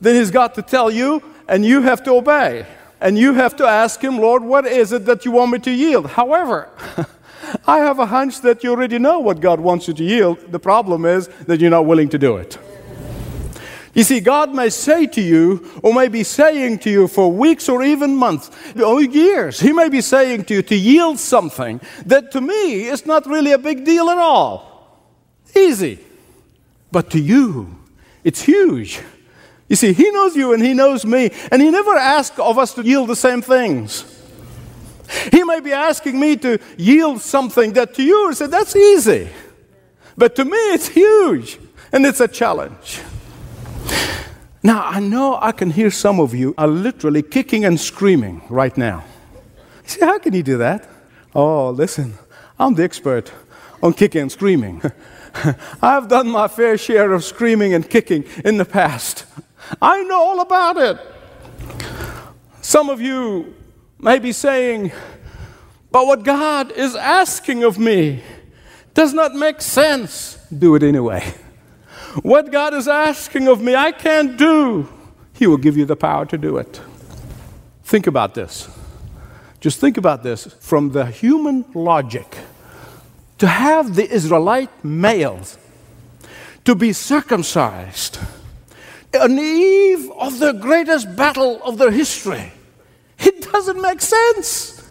then 0.00 0.16
He's 0.16 0.30
got 0.30 0.54
to 0.54 0.62
tell 0.62 0.90
you, 0.90 1.22
and 1.48 1.64
you 1.64 1.82
have 1.82 2.02
to 2.04 2.12
obey. 2.12 2.66
And 3.00 3.18
you 3.18 3.34
have 3.34 3.54
to 3.56 3.66
ask 3.66 4.00
Him, 4.02 4.18
Lord, 4.18 4.42
what 4.42 4.66
is 4.66 4.92
it 4.92 5.04
that 5.06 5.24
you 5.24 5.32
want 5.32 5.52
me 5.52 5.58
to 5.60 5.70
yield? 5.70 6.06
However, 6.06 6.70
I 7.66 7.78
have 7.78 7.98
a 7.98 8.06
hunch 8.06 8.40
that 8.40 8.64
you 8.64 8.70
already 8.70 8.98
know 8.98 9.20
what 9.20 9.40
God 9.40 9.60
wants 9.60 9.88
you 9.88 9.94
to 9.94 10.04
yield. 10.04 10.38
The 10.50 10.58
problem 10.58 11.04
is 11.04 11.28
that 11.46 11.60
you're 11.60 11.70
not 11.70 11.86
willing 11.86 12.08
to 12.10 12.18
do 12.18 12.36
it. 12.36 12.58
You 13.92 14.02
see, 14.02 14.18
God 14.18 14.52
may 14.52 14.70
say 14.70 15.06
to 15.06 15.20
you, 15.20 15.70
or 15.82 15.94
may 15.94 16.08
be 16.08 16.24
saying 16.24 16.80
to 16.80 16.90
you 16.90 17.06
for 17.06 17.30
weeks 17.30 17.68
or 17.68 17.82
even 17.84 18.16
months, 18.16 18.50
or 18.82 19.00
years, 19.02 19.60
He 19.60 19.72
may 19.72 19.88
be 19.88 20.00
saying 20.00 20.44
to 20.46 20.54
you 20.54 20.62
to 20.62 20.74
yield 20.74 21.18
something 21.18 21.80
that 22.06 22.32
to 22.32 22.40
me 22.40 22.86
is 22.86 23.06
not 23.06 23.26
really 23.26 23.52
a 23.52 23.58
big 23.58 23.84
deal 23.84 24.10
at 24.10 24.18
all. 24.18 25.04
Easy. 25.54 26.00
But 26.90 27.10
to 27.10 27.20
you, 27.20 27.83
it's 28.24 28.42
huge. 28.42 29.00
You 29.68 29.76
see, 29.76 29.92
He 29.92 30.10
knows 30.10 30.34
you 30.34 30.52
and 30.52 30.62
He 30.62 30.74
knows 30.74 31.04
me, 31.04 31.30
and 31.52 31.62
He 31.62 31.70
never 31.70 31.94
asks 31.96 32.38
of 32.38 32.58
us 32.58 32.74
to 32.74 32.82
yield 32.82 33.08
the 33.08 33.16
same 33.16 33.42
things. 33.42 34.04
He 35.30 35.44
may 35.44 35.60
be 35.60 35.72
asking 35.72 36.18
me 36.18 36.36
to 36.38 36.58
yield 36.76 37.20
something 37.20 37.74
that 37.74 37.94
to 37.94 38.02
you, 38.02 38.32
said, 38.32 38.50
that's 38.50 38.74
easy. 38.74 39.28
But 40.16 40.34
to 40.36 40.44
me, 40.44 40.56
it's 40.72 40.88
huge, 40.88 41.58
and 41.92 42.06
it's 42.06 42.20
a 42.20 42.28
challenge. 42.28 43.00
Now, 44.62 44.86
I 44.86 44.98
know 45.00 45.38
I 45.40 45.52
can 45.52 45.70
hear 45.70 45.90
some 45.90 46.20
of 46.20 46.34
you 46.34 46.54
are 46.56 46.66
literally 46.66 47.22
kicking 47.22 47.66
and 47.66 47.78
screaming 47.78 48.40
right 48.48 48.74
now. 48.78 49.04
You 49.82 49.88
see, 49.88 50.00
how 50.00 50.18
can 50.18 50.32
you 50.32 50.42
do 50.42 50.56
that? 50.58 50.88
Oh, 51.34 51.70
listen, 51.70 52.14
I'm 52.58 52.74
the 52.74 52.84
expert 52.84 53.30
on 53.82 53.92
kicking 53.92 54.22
and 54.22 54.32
screaming. 54.32 54.80
I've 55.82 56.08
done 56.08 56.28
my 56.28 56.48
fair 56.48 56.78
share 56.78 57.12
of 57.12 57.24
screaming 57.24 57.74
and 57.74 57.88
kicking 57.88 58.24
in 58.44 58.56
the 58.56 58.64
past. 58.64 59.26
I 59.80 60.02
know 60.04 60.20
all 60.20 60.40
about 60.40 60.76
it. 60.76 60.98
Some 62.60 62.88
of 62.88 63.00
you 63.00 63.54
may 63.98 64.18
be 64.18 64.32
saying, 64.32 64.92
but 65.90 66.06
what 66.06 66.24
God 66.24 66.72
is 66.72 66.94
asking 66.96 67.64
of 67.64 67.78
me 67.78 68.22
does 68.94 69.12
not 69.12 69.34
make 69.34 69.60
sense. 69.60 70.38
Do 70.56 70.74
it 70.74 70.82
anyway. 70.82 71.34
What 72.22 72.52
God 72.52 72.74
is 72.74 72.86
asking 72.86 73.48
of 73.48 73.60
me, 73.60 73.74
I 73.74 73.90
can't 73.92 74.36
do. 74.36 74.88
He 75.32 75.46
will 75.46 75.56
give 75.56 75.76
you 75.76 75.84
the 75.84 75.96
power 75.96 76.24
to 76.26 76.38
do 76.38 76.58
it. 76.58 76.80
Think 77.82 78.06
about 78.06 78.34
this. 78.34 78.68
Just 79.60 79.80
think 79.80 79.96
about 79.96 80.22
this 80.22 80.46
from 80.60 80.92
the 80.92 81.06
human 81.06 81.64
logic. 81.74 82.36
To 83.44 83.50
have 83.50 83.94
the 83.94 84.10
Israelite 84.10 84.70
males 84.82 85.58
to 86.64 86.74
be 86.74 86.94
circumcised 86.94 88.18
on 89.20 89.36
the 89.36 89.42
eve 89.42 90.10
of 90.12 90.38
the 90.38 90.52
greatest 90.52 91.14
battle 91.14 91.62
of 91.62 91.76
their 91.76 91.90
history, 91.90 92.54
it 93.18 93.42
doesn't 93.52 93.78
make 93.82 94.00
sense. 94.00 94.90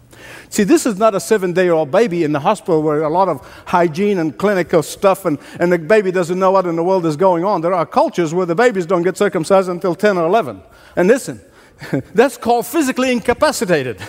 See, 0.50 0.62
this 0.62 0.86
is 0.86 0.98
not 0.98 1.16
a 1.16 1.18
seven 1.20 1.52
day 1.52 1.68
old 1.68 1.90
baby 1.90 2.22
in 2.22 2.30
the 2.30 2.38
hospital 2.38 2.80
where 2.80 3.02
a 3.02 3.08
lot 3.08 3.28
of 3.28 3.44
hygiene 3.66 4.18
and 4.18 4.38
clinical 4.38 4.84
stuff 4.84 5.24
and, 5.24 5.36
and 5.58 5.72
the 5.72 5.78
baby 5.80 6.12
doesn't 6.12 6.38
know 6.38 6.52
what 6.52 6.64
in 6.64 6.76
the 6.76 6.84
world 6.84 7.06
is 7.06 7.16
going 7.16 7.44
on. 7.44 7.60
There 7.60 7.74
are 7.74 7.84
cultures 7.84 8.32
where 8.32 8.46
the 8.46 8.54
babies 8.54 8.86
don't 8.86 9.02
get 9.02 9.16
circumcised 9.16 9.68
until 9.68 9.96
10 9.96 10.16
or 10.16 10.26
11. 10.26 10.62
And 10.94 11.08
listen, 11.08 11.40
that's 12.14 12.36
called 12.36 12.68
physically 12.68 13.10
incapacitated. 13.10 14.00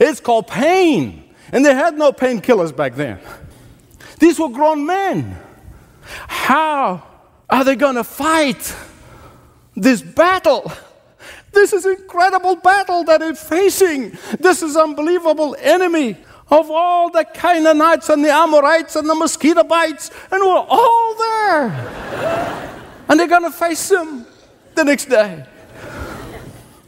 It's 0.00 0.18
called 0.18 0.48
pain. 0.48 1.32
And 1.52 1.64
they 1.64 1.76
had 1.76 1.96
no 1.96 2.10
painkillers 2.10 2.74
back 2.74 2.96
then. 2.96 3.20
These 4.18 4.38
were 4.38 4.48
grown 4.48 4.86
men. 4.86 5.38
How 6.26 7.02
are 7.48 7.64
they 7.64 7.76
going 7.76 7.96
to 7.96 8.04
fight 8.04 8.74
this 9.76 10.02
battle? 10.02 10.72
This 11.52 11.72
is 11.72 11.86
incredible 11.86 12.56
battle 12.56 13.04
that 13.04 13.20
they're 13.20 13.34
facing. 13.34 14.16
This 14.38 14.62
is 14.62 14.76
unbelievable 14.76 15.56
enemy 15.58 16.16
of 16.50 16.70
all 16.70 17.10
the 17.10 17.24
Canaanites 17.24 18.08
and 18.08 18.24
the 18.24 18.30
Amorites 18.30 18.96
and 18.96 19.08
the 19.08 19.14
mosquito 19.14 19.64
bites, 19.64 20.10
and 20.30 20.40
we're 20.40 20.66
all 20.68 21.14
there. 21.14 21.68
and 23.08 23.18
they're 23.18 23.28
going 23.28 23.42
to 23.42 23.50
face 23.50 23.88
them 23.88 24.26
the 24.74 24.84
next 24.84 25.06
day. 25.06 25.44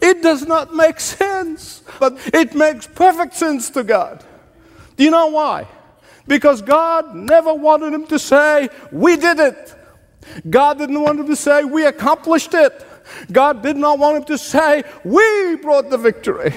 It 0.00 0.22
does 0.22 0.46
not 0.46 0.74
make 0.74 0.98
sense, 0.98 1.82
but 1.98 2.18
it 2.32 2.54
makes 2.54 2.86
perfect 2.86 3.34
sense 3.34 3.68
to 3.70 3.84
God. 3.84 4.24
Do 4.96 5.04
you 5.04 5.10
know 5.10 5.26
why? 5.28 5.66
Because 6.26 6.62
God 6.62 7.14
never 7.14 7.52
wanted 7.52 7.92
him 7.92 8.06
to 8.06 8.18
say, 8.18 8.68
We 8.92 9.16
did 9.16 9.38
it. 9.38 9.74
God 10.48 10.78
didn't 10.78 11.00
want 11.00 11.20
him 11.20 11.26
to 11.26 11.36
say, 11.36 11.64
We 11.64 11.86
accomplished 11.86 12.54
it. 12.54 12.86
God 13.32 13.62
did 13.62 13.76
not 13.76 13.98
want 13.98 14.18
him 14.18 14.24
to 14.24 14.38
say, 14.38 14.84
We 15.04 15.56
brought 15.56 15.90
the 15.90 15.98
victory. 15.98 16.54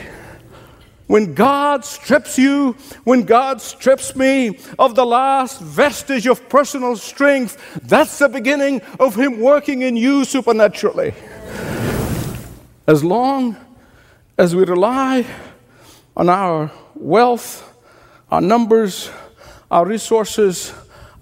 When 1.07 1.33
God 1.33 1.83
strips 1.83 2.37
you, 2.37 2.73
when 3.03 3.23
God 3.23 3.61
strips 3.61 4.15
me 4.15 4.57
of 4.79 4.95
the 4.95 5.05
last 5.05 5.59
vestige 5.59 6.27
of 6.27 6.47
personal 6.47 6.95
strength, 6.95 7.81
that's 7.83 8.17
the 8.17 8.29
beginning 8.29 8.81
of 8.99 9.15
Him 9.15 9.39
working 9.39 9.81
in 9.81 9.97
you 9.97 10.23
supernaturally. 10.23 11.13
As 12.87 13.03
long 13.03 13.57
as 14.37 14.55
we 14.55 14.63
rely 14.63 15.25
on 16.15 16.29
our 16.29 16.71
wealth, 16.95 17.69
our 18.31 18.41
numbers, 18.41 19.11
our 19.73 19.87
resources, 19.87 20.71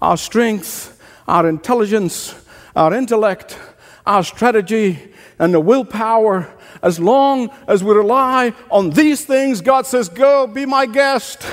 our 0.02 0.14
strength, 0.14 1.00
our 1.26 1.48
intelligence, 1.48 2.34
our 2.76 2.92
intellect, 2.92 3.58
our 4.04 4.22
strategy, 4.22 4.98
and 5.38 5.54
the 5.54 5.60
willpower, 5.60 6.52
as 6.82 7.00
long 7.00 7.48
as 7.66 7.82
we 7.82 7.94
rely 7.94 8.52
on 8.70 8.90
these 8.90 9.24
things, 9.24 9.62
God 9.62 9.86
says, 9.86 10.10
Go, 10.10 10.46
be 10.46 10.66
my 10.66 10.84
guest. 10.84 11.46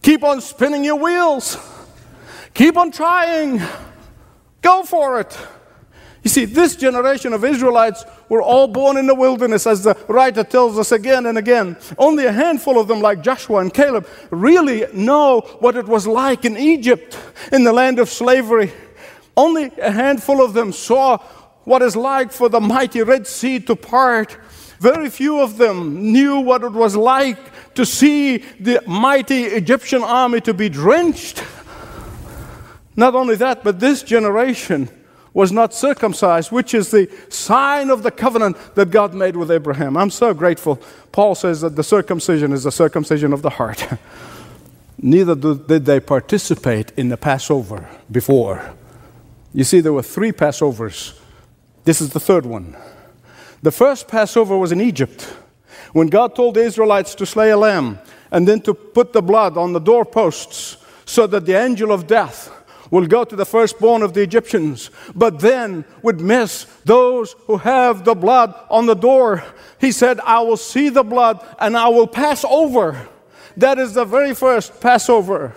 Keep 0.00 0.24
on 0.24 0.40
spinning 0.40 0.82
your 0.82 0.96
wheels. 0.96 1.58
Keep 2.54 2.78
on 2.78 2.90
trying. 2.90 3.60
Go 4.62 4.84
for 4.84 5.20
it. 5.20 5.36
You 6.28 6.30
see, 6.30 6.44
this 6.44 6.76
generation 6.76 7.32
of 7.32 7.42
Israelites 7.42 8.04
were 8.28 8.42
all 8.42 8.68
born 8.68 8.98
in 8.98 9.06
the 9.06 9.14
wilderness, 9.14 9.66
as 9.66 9.82
the 9.82 9.96
writer 10.08 10.44
tells 10.44 10.78
us 10.78 10.92
again 10.92 11.24
and 11.24 11.38
again. 11.38 11.78
Only 11.96 12.26
a 12.26 12.32
handful 12.32 12.78
of 12.78 12.86
them, 12.86 13.00
like 13.00 13.22
Joshua 13.22 13.60
and 13.60 13.72
Caleb, 13.72 14.06
really 14.30 14.84
know 14.92 15.40
what 15.60 15.74
it 15.74 15.86
was 15.86 16.06
like 16.06 16.44
in 16.44 16.58
Egypt, 16.58 17.18
in 17.50 17.64
the 17.64 17.72
land 17.72 17.98
of 17.98 18.10
slavery. 18.10 18.70
Only 19.38 19.72
a 19.80 19.90
handful 19.90 20.42
of 20.42 20.52
them 20.52 20.70
saw 20.70 21.16
what 21.64 21.80
it's 21.80 21.96
like 21.96 22.30
for 22.30 22.50
the 22.50 22.60
mighty 22.60 23.00
Red 23.02 23.26
Sea 23.26 23.58
to 23.60 23.74
part. 23.74 24.36
Very 24.80 25.08
few 25.08 25.40
of 25.40 25.56
them 25.56 26.12
knew 26.12 26.40
what 26.40 26.62
it 26.62 26.72
was 26.72 26.94
like 26.94 27.38
to 27.74 27.86
see 27.86 28.44
the 28.60 28.82
mighty 28.86 29.44
Egyptian 29.44 30.02
army 30.02 30.42
to 30.42 30.52
be 30.52 30.68
drenched. 30.68 31.42
Not 32.96 33.14
only 33.14 33.36
that, 33.36 33.64
but 33.64 33.80
this 33.80 34.02
generation 34.02 34.90
was 35.34 35.52
not 35.52 35.74
circumcised, 35.74 36.50
which 36.50 36.74
is 36.74 36.90
the 36.90 37.10
sign 37.28 37.90
of 37.90 38.02
the 38.02 38.10
covenant 38.10 38.56
that 38.74 38.90
God 38.90 39.14
made 39.14 39.36
with 39.36 39.50
Abraham. 39.50 39.96
I'm 39.96 40.10
so 40.10 40.34
grateful. 40.34 40.80
Paul 41.12 41.34
says 41.34 41.60
that 41.60 41.76
the 41.76 41.84
circumcision 41.84 42.52
is 42.52 42.64
the 42.64 42.72
circumcision 42.72 43.32
of 43.32 43.42
the 43.42 43.50
heart. 43.50 43.86
neither 45.00 45.34
did 45.34 45.84
they 45.84 46.00
participate 46.00 46.92
in 46.96 47.08
the 47.08 47.16
Passover 47.16 47.88
before. 48.10 48.74
You 49.54 49.64
see, 49.64 49.80
there 49.80 49.92
were 49.92 50.02
three 50.02 50.32
Passovers. 50.32 51.18
This 51.84 52.00
is 52.00 52.10
the 52.10 52.20
third 52.20 52.44
one. 52.44 52.76
The 53.62 53.72
first 53.72 54.08
Passover 54.08 54.56
was 54.56 54.72
in 54.72 54.80
Egypt 54.80 55.22
when 55.92 56.08
God 56.08 56.34
told 56.34 56.54
the 56.54 56.62
Israelites 56.62 57.14
to 57.16 57.26
slay 57.26 57.50
a 57.50 57.56
lamb 57.56 57.98
and 58.30 58.46
then 58.46 58.60
to 58.62 58.74
put 58.74 59.12
the 59.12 59.22
blood 59.22 59.56
on 59.56 59.72
the 59.72 59.80
doorposts 59.80 60.76
so 61.06 61.26
that 61.26 61.46
the 61.46 61.58
angel 61.58 61.90
of 61.90 62.06
death 62.06 62.52
will 62.90 63.06
go 63.06 63.24
to 63.24 63.36
the 63.36 63.46
firstborn 63.46 64.02
of 64.02 64.14
the 64.14 64.22
Egyptians, 64.22 64.90
but 65.14 65.40
then 65.40 65.84
would 66.02 66.20
miss 66.20 66.64
those 66.84 67.34
who 67.46 67.58
have 67.58 68.04
the 68.04 68.14
blood 68.14 68.54
on 68.70 68.86
the 68.86 68.94
door. 68.94 69.44
He 69.80 69.92
said, 69.92 70.20
I 70.20 70.40
will 70.40 70.56
see 70.56 70.88
the 70.88 71.02
blood 71.02 71.44
and 71.58 71.76
I 71.76 71.88
will 71.88 72.06
pass 72.06 72.44
over. 72.44 73.08
That 73.56 73.78
is 73.78 73.94
the 73.94 74.04
very 74.04 74.34
first 74.34 74.80
Passover. 74.80 75.54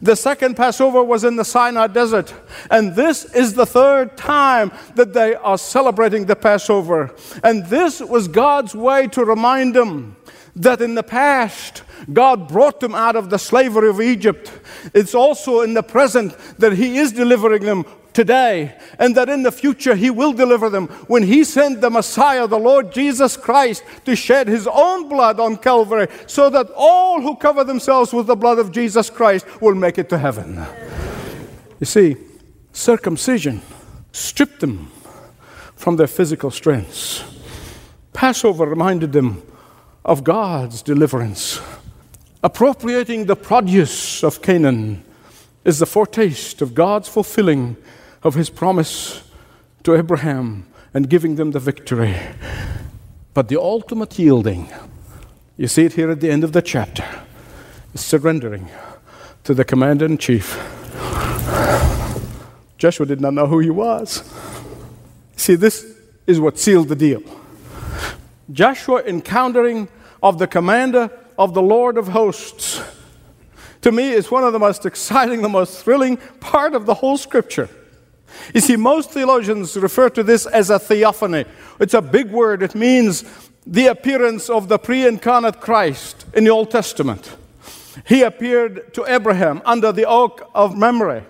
The 0.00 0.16
second 0.16 0.56
Passover 0.56 1.02
was 1.02 1.22
in 1.22 1.36
the 1.36 1.44
Sinai 1.44 1.86
desert. 1.86 2.34
And 2.70 2.96
this 2.96 3.24
is 3.34 3.54
the 3.54 3.66
third 3.66 4.16
time 4.16 4.72
that 4.94 5.12
they 5.12 5.34
are 5.34 5.58
celebrating 5.58 6.24
the 6.26 6.34
Passover. 6.34 7.14
And 7.44 7.66
this 7.66 8.00
was 8.00 8.26
God's 8.26 8.74
way 8.74 9.06
to 9.08 9.24
remind 9.24 9.74
them 9.74 10.16
that 10.56 10.80
in 10.80 10.94
the 10.94 11.02
past, 11.02 11.82
God 12.12 12.48
brought 12.48 12.80
them 12.80 12.94
out 12.94 13.16
of 13.16 13.30
the 13.30 13.38
slavery 13.38 13.88
of 13.88 14.00
Egypt. 14.00 14.52
It's 14.92 15.14
also 15.14 15.60
in 15.60 15.74
the 15.74 15.82
present 15.82 16.36
that 16.58 16.74
He 16.74 16.98
is 16.98 17.12
delivering 17.12 17.64
them 17.64 17.84
today, 18.12 18.78
and 18.98 19.16
that 19.16 19.30
in 19.30 19.42
the 19.42 19.52
future 19.52 19.94
He 19.94 20.10
will 20.10 20.34
deliver 20.34 20.68
them 20.68 20.88
when 21.06 21.22
He 21.22 21.44
sent 21.44 21.80
the 21.80 21.88
Messiah, 21.88 22.46
the 22.46 22.58
Lord 22.58 22.92
Jesus 22.92 23.36
Christ, 23.36 23.82
to 24.04 24.14
shed 24.14 24.48
His 24.48 24.66
own 24.66 25.08
blood 25.08 25.40
on 25.40 25.56
Calvary, 25.56 26.08
so 26.26 26.50
that 26.50 26.68
all 26.76 27.22
who 27.22 27.36
cover 27.36 27.64
themselves 27.64 28.12
with 28.12 28.26
the 28.26 28.36
blood 28.36 28.58
of 28.58 28.70
Jesus 28.70 29.08
Christ 29.08 29.46
will 29.62 29.74
make 29.74 29.96
it 29.96 30.10
to 30.10 30.18
heaven. 30.18 30.62
You 31.80 31.86
see, 31.86 32.16
circumcision 32.72 33.62
stripped 34.12 34.60
them 34.60 34.90
from 35.74 35.96
their 35.96 36.06
physical 36.06 36.50
strengths. 36.50 37.24
Passover 38.12 38.66
reminded 38.66 39.12
them 39.12 39.42
of 40.04 40.24
God's 40.24 40.82
deliverance. 40.82 41.60
Appropriating 42.42 43.26
the 43.26 43.36
produce 43.36 44.24
of 44.24 44.42
Canaan 44.42 45.04
is 45.64 45.78
the 45.78 45.86
foretaste 45.86 46.60
of 46.60 46.74
God's 46.74 47.08
fulfilling 47.08 47.76
of 48.22 48.34
his 48.34 48.50
promise 48.50 49.22
to 49.84 49.94
Abraham 49.94 50.66
and 50.92 51.08
giving 51.08 51.36
them 51.36 51.52
the 51.52 51.60
victory. 51.60 52.16
But 53.34 53.48
the 53.48 53.60
ultimate 53.60 54.18
yielding, 54.18 54.68
you 55.56 55.68
see 55.68 55.84
it 55.84 55.94
here 55.94 56.10
at 56.10 56.20
the 56.20 56.30
end 56.30 56.44
of 56.44 56.52
the 56.52 56.62
chapter, 56.62 57.04
is 57.94 58.00
surrendering 58.00 58.68
to 59.44 59.54
the 59.54 59.64
commander 59.64 60.04
in 60.04 60.18
chief. 60.18 60.60
Joshua 62.76 63.06
did 63.06 63.20
not 63.20 63.34
know 63.34 63.46
who 63.46 63.60
he 63.60 63.70
was. 63.70 64.28
See, 65.36 65.54
this 65.54 65.86
is 66.26 66.40
what 66.40 66.58
sealed 66.58 66.88
the 66.88 66.96
deal. 66.96 67.22
Joshua 68.52 69.02
encountering 69.04 69.88
of 70.22 70.38
the 70.38 70.46
commander 70.46 71.10
of 71.38 71.54
the 71.54 71.62
Lord 71.62 71.96
of 71.96 72.08
hosts. 72.08 72.80
To 73.80 73.90
me, 73.90 74.10
is 74.10 74.30
one 74.30 74.44
of 74.44 74.52
the 74.52 74.58
most 74.58 74.86
exciting, 74.86 75.42
the 75.42 75.48
most 75.48 75.82
thrilling 75.82 76.18
part 76.40 76.74
of 76.74 76.86
the 76.86 76.94
whole 76.94 77.16
scripture. 77.16 77.68
You 78.54 78.60
see, 78.60 78.76
most 78.76 79.10
theologians 79.10 79.76
refer 79.76 80.08
to 80.10 80.22
this 80.22 80.46
as 80.46 80.70
a 80.70 80.78
theophany. 80.78 81.44
It's 81.80 81.94
a 81.94 82.02
big 82.02 82.30
word, 82.30 82.62
it 82.62 82.74
means 82.74 83.24
the 83.66 83.86
appearance 83.86 84.48
of 84.48 84.68
the 84.68 84.78
pre 84.78 85.06
incarnate 85.06 85.60
Christ 85.60 86.26
in 86.34 86.44
the 86.44 86.50
Old 86.50 86.70
Testament. 86.70 87.36
He 88.06 88.22
appeared 88.22 88.94
to 88.94 89.04
Abraham 89.06 89.62
under 89.64 89.92
the 89.92 90.06
oak 90.06 90.48
of 90.54 90.76
Mamre. 90.76 91.24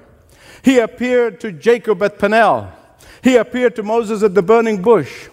He 0.62 0.78
appeared 0.78 1.40
to 1.40 1.52
Jacob 1.52 2.02
at 2.02 2.18
Peniel. 2.18 2.70
He 3.22 3.36
appeared 3.36 3.76
to 3.76 3.82
Moses 3.82 4.22
at 4.22 4.34
the 4.34 4.42
burning 4.42 4.80
bush. 4.80 5.28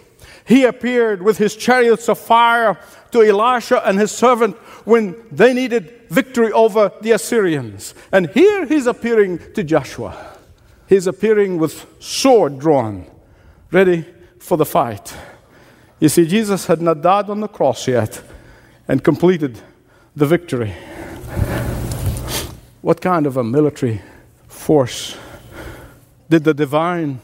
He 0.50 0.64
appeared 0.64 1.22
with 1.22 1.38
his 1.38 1.56
chariots 1.56 2.10
of 2.10 2.18
fire 2.18 2.78
to 3.12 3.22
Elisha 3.22 3.80
and 3.88 3.98
his 3.98 4.10
servant 4.10 4.56
when 4.84 5.16
they 5.32 5.54
needed 5.54 6.08
victory 6.10 6.52
over 6.52 6.92
the 7.00 7.12
Assyrians. 7.12 7.94
And 8.12 8.28
here 8.30 8.66
he's 8.66 8.86
appearing 8.86 9.38
to 9.54 9.64
Joshua 9.64 10.30
he's 10.90 11.06
appearing 11.06 11.56
with 11.56 11.86
sword 12.00 12.58
drawn, 12.58 13.06
ready 13.70 14.04
for 14.40 14.58
the 14.58 14.66
fight. 14.66 15.14
You 16.00 16.08
see, 16.08 16.26
Jesus 16.26 16.66
had 16.66 16.82
not 16.82 17.00
died 17.00 17.30
on 17.30 17.40
the 17.40 17.48
cross 17.48 17.86
yet 17.86 18.20
and 18.88 19.02
completed 19.02 19.60
the 20.16 20.26
victory. 20.26 20.74
What 22.82 23.00
kind 23.00 23.26
of 23.26 23.36
a 23.36 23.44
military 23.44 24.02
force 24.48 25.16
did 26.28 26.42
the 26.42 26.54
divine 26.54 27.20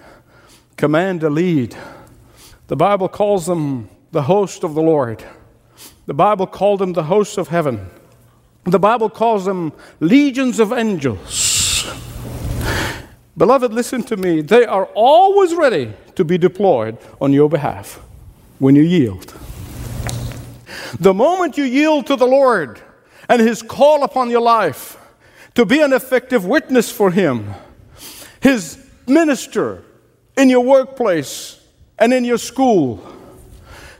commander 0.76 1.28
lead? 1.28 1.76
The 2.68 2.76
Bible 2.76 3.08
calls 3.08 3.46
them 3.46 3.88
the 4.10 4.22
host 4.22 4.64
of 4.64 4.74
the 4.74 4.82
Lord. 4.82 5.22
The 6.06 6.14
Bible 6.14 6.46
called 6.46 6.80
them 6.80 6.92
the 6.92 7.04
hosts 7.04 7.38
of 7.38 7.48
heaven. 7.48 7.88
The 8.64 8.78
Bible 8.80 9.08
calls 9.08 9.44
them 9.44 9.72
legions 10.00 10.58
of 10.58 10.72
angels. 10.72 11.88
Beloved, 13.36 13.72
listen 13.72 14.02
to 14.04 14.16
me. 14.16 14.40
They 14.40 14.64
are 14.64 14.86
always 14.94 15.54
ready 15.54 15.92
to 16.16 16.24
be 16.24 16.38
deployed 16.38 16.98
on 17.20 17.32
your 17.32 17.48
behalf 17.48 18.00
when 18.58 18.74
you 18.74 18.82
yield. 18.82 19.34
The 20.98 21.14
moment 21.14 21.58
you 21.58 21.64
yield 21.64 22.06
to 22.06 22.16
the 22.16 22.26
Lord 22.26 22.80
and 23.28 23.40
His 23.40 23.62
call 23.62 24.02
upon 24.02 24.30
your 24.30 24.40
life 24.40 24.96
to 25.54 25.64
be 25.64 25.80
an 25.80 25.92
effective 25.92 26.46
witness 26.46 26.90
for 26.90 27.10
Him, 27.10 27.54
His 28.40 28.84
minister 29.06 29.84
in 30.36 30.48
your 30.48 30.64
workplace 30.64 31.55
and 31.98 32.12
in 32.12 32.24
your 32.24 32.38
school, 32.38 33.00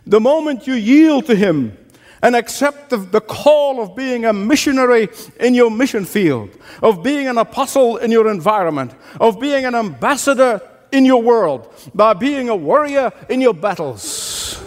the 0.06 0.20
moment 0.20 0.66
you 0.66 0.74
yield 0.74 1.26
to 1.26 1.34
Him 1.34 1.76
and 2.22 2.34
accept 2.34 2.90
the, 2.90 2.96
the, 2.96 3.20
call 3.20 3.80
of 3.80 3.94
being 3.94 4.24
a 4.24 4.32
missionary 4.32 5.08
in 5.38 5.54
your 5.54 5.70
mission 5.70 6.04
field, 6.04 6.50
of 6.82 7.02
being 7.02 7.28
an 7.28 7.38
apostle 7.38 7.98
in 7.98 8.10
your 8.10 8.30
environment, 8.30 8.92
of 9.20 9.38
being 9.38 9.64
an 9.64 9.74
ambassador 9.74 10.60
in 10.92 11.04
your 11.04 11.22
world, 11.22 11.72
by 11.94 12.14
being 12.14 12.48
a 12.48 12.56
warrior 12.56 13.12
in 13.28 13.40
your 13.40 13.54
battles, 13.54 14.62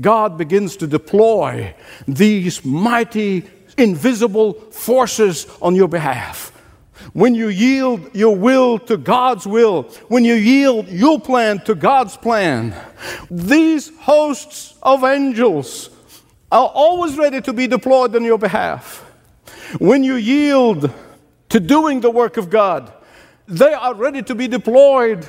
God 0.00 0.38
begins 0.38 0.76
to 0.78 0.86
deploy 0.86 1.74
these 2.06 2.64
mighty, 2.64 3.44
invisible 3.76 4.54
forces 4.54 5.46
on 5.60 5.74
your 5.74 5.88
behalf. 5.88 6.49
When 7.12 7.34
you 7.34 7.48
yield 7.48 8.14
your 8.14 8.36
will 8.36 8.78
to 8.80 8.96
God's 8.96 9.46
will, 9.46 9.84
when 10.08 10.24
you 10.24 10.34
yield 10.34 10.88
your 10.88 11.20
plan 11.20 11.60
to 11.60 11.74
God's 11.74 12.16
plan, 12.16 12.74
these 13.30 13.90
hosts 14.00 14.74
of 14.82 15.02
angels 15.04 15.90
are 16.52 16.68
always 16.68 17.16
ready 17.16 17.40
to 17.40 17.52
be 17.52 17.66
deployed 17.66 18.14
on 18.14 18.24
your 18.24 18.38
behalf. 18.38 19.04
When 19.78 20.04
you 20.04 20.16
yield 20.16 20.92
to 21.48 21.60
doing 21.60 22.00
the 22.00 22.10
work 22.10 22.36
of 22.36 22.50
God, 22.50 22.92
they 23.46 23.72
are 23.72 23.94
ready 23.94 24.22
to 24.22 24.34
be 24.34 24.48
deployed 24.48 25.26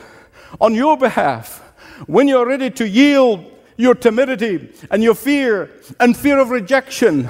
on 0.59 0.75
your 0.75 0.97
behalf. 0.97 1.59
When 2.07 2.27
you're 2.27 2.47
ready 2.47 2.69
to 2.71 2.87
yield 2.87 3.45
your 3.77 3.95
timidity 3.95 4.71
and 4.89 5.03
your 5.03 5.15
fear 5.15 5.71
and 5.99 6.15
fear 6.15 6.39
of 6.39 6.49
rejection 6.49 7.29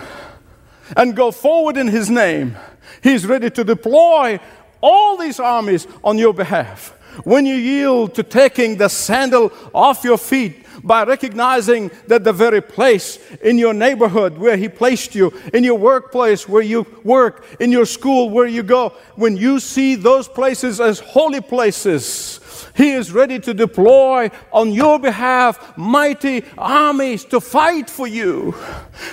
and 0.98 1.16
go 1.16 1.32
forward 1.32 1.78
in 1.78 1.88
His 1.88 2.10
name, 2.10 2.56
He's 3.02 3.26
ready 3.26 3.50
to 3.50 3.64
deploy 3.64 4.40
all 4.82 5.18
these 5.18 5.40
armies 5.40 5.88
on 6.04 6.18
your 6.18 6.34
behalf. 6.34 6.98
When 7.24 7.46
you 7.46 7.56
yield 7.56 8.16
to 8.16 8.24
taking 8.24 8.78
the 8.78 8.88
sandal 8.88 9.52
off 9.74 10.04
your 10.04 10.18
feet 10.18 10.66
by 10.84 11.04
recognizing 11.04 11.92
that 12.08 12.24
the 12.24 12.34
very 12.34 12.62
place 12.62 13.20
in 13.42 13.58
your 13.58 13.74
neighborhood 13.74 14.38
where 14.38 14.58
He 14.58 14.70
placed 14.70 15.14
you, 15.14 15.34
in 15.54 15.64
your 15.64 15.78
workplace 15.78 16.48
where 16.48 16.62
you 16.62 16.88
work, 17.04 17.46
in 17.60 17.72
your 17.72 17.86
school 17.86 18.30
where 18.30 18.48
you 18.48 18.64
go, 18.64 18.90
when 19.16 19.38
you 19.38 19.60
see 19.60 19.96
those 19.96 20.28
places 20.28 20.80
as 20.80 21.00
holy 21.00 21.42
places, 21.42 22.41
he 22.76 22.92
is 22.92 23.12
ready 23.12 23.40
to 23.40 23.54
deploy 23.54 24.30
on 24.52 24.72
your 24.72 25.00
behalf 25.00 25.78
mighty 25.78 26.44
armies 26.58 27.26
to 27.26 27.40
fight 27.40 27.90
for 27.90 28.08
you. 28.08 28.52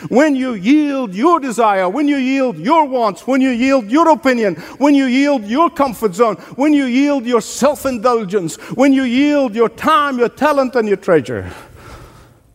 When 0.09 0.35
you 0.35 0.55
yield 0.55 1.15
your 1.15 1.41
desire, 1.41 1.89
when 1.89 2.09
you 2.09 2.17
yield 2.17 2.59
your 2.59 2.85
wants, 2.85 3.27
when 3.27 3.41
you 3.41 3.51
yield 3.51 3.91
your 3.91 4.11
opinion, 4.11 4.57
when 4.79 4.95
you 4.95 5.07
yield 5.07 5.45
your 5.45 5.71
comfort 5.71 6.15
zone, 6.15 6.37
when 6.57 6.73
you 6.73 6.85
yield 6.85 7.27
your 7.27 7.41
self 7.41 7.87
indulgence, 7.87 8.57
when 8.77 8.93
you 8.93 9.05
yield 9.05 9.55
your 9.55 9.69
time, 9.69 10.19
your 10.19 10.29
talent, 10.29 10.75
and 10.75 10.89
your 10.89 10.97
treasure. 10.97 11.51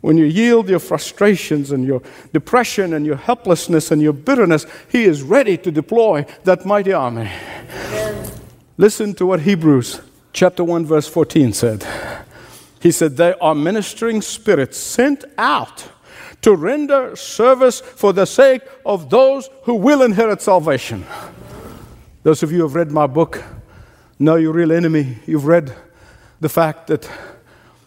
When 0.02 0.18
you 0.18 0.26
yield 0.26 0.68
your 0.68 0.80
frustrations 0.80 1.72
and 1.72 1.86
your 1.86 2.02
depression 2.34 2.94
and 2.94 3.06
your 3.06 3.16
helplessness 3.16 3.90
and 3.90 4.02
your 4.02 4.12
bitterness, 4.12 4.66
He 4.90 5.06
is 5.06 5.22
ready 5.22 5.58
to 5.60 5.72
deploy 5.72 6.26
that 6.44 6.66
mighty 6.66 6.92
army. 6.92 7.32
Amen. 7.32 8.32
Listen 8.78 9.14
to 9.16 9.26
what 9.26 9.42
Hebrews 9.42 10.02
chapter 10.34 10.64
1, 10.64 10.86
verse 10.86 11.08
14 11.08 11.54
said. 11.54 11.88
He 12.82 12.92
said, 12.92 13.16
They 13.16 13.34
are 13.36 13.56
ministering 13.56 14.22
spirits 14.22 14.78
sent 14.78 15.24
out 15.38 15.88
to 16.42 16.56
render 16.56 17.16
service 17.16 17.80
for 17.80 18.12
the 18.12 18.26
sake 18.26 18.64
of 18.86 19.10
those 19.10 19.50
who 19.64 19.76
will 19.76 20.02
inherit 20.02 20.42
salvation. 20.42 21.06
Those 22.24 22.44
of 22.44 22.52
you 22.52 22.58
who 22.58 22.64
have 22.64 22.76
read 22.76 22.92
my 22.92 23.08
book 23.08 23.44
know 24.20 24.36
your 24.36 24.52
real 24.52 24.72
enemy. 24.72 25.18
You've 25.26 25.46
read 25.46 25.74
the 26.42 26.50
fact 26.50 26.88
that 26.88 27.10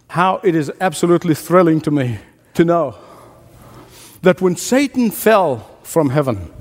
how 0.09 0.40
it 0.42 0.54
is 0.54 0.72
absolutely 0.80 1.35
thrilling 1.35 1.80
to 1.82 1.90
me 1.90 2.18
to 2.54 2.64
know 2.64 2.96
that 4.22 4.40
when 4.40 4.56
Satan 4.56 5.11
fell 5.11 5.68
from 5.82 6.11
heaven, 6.11 6.52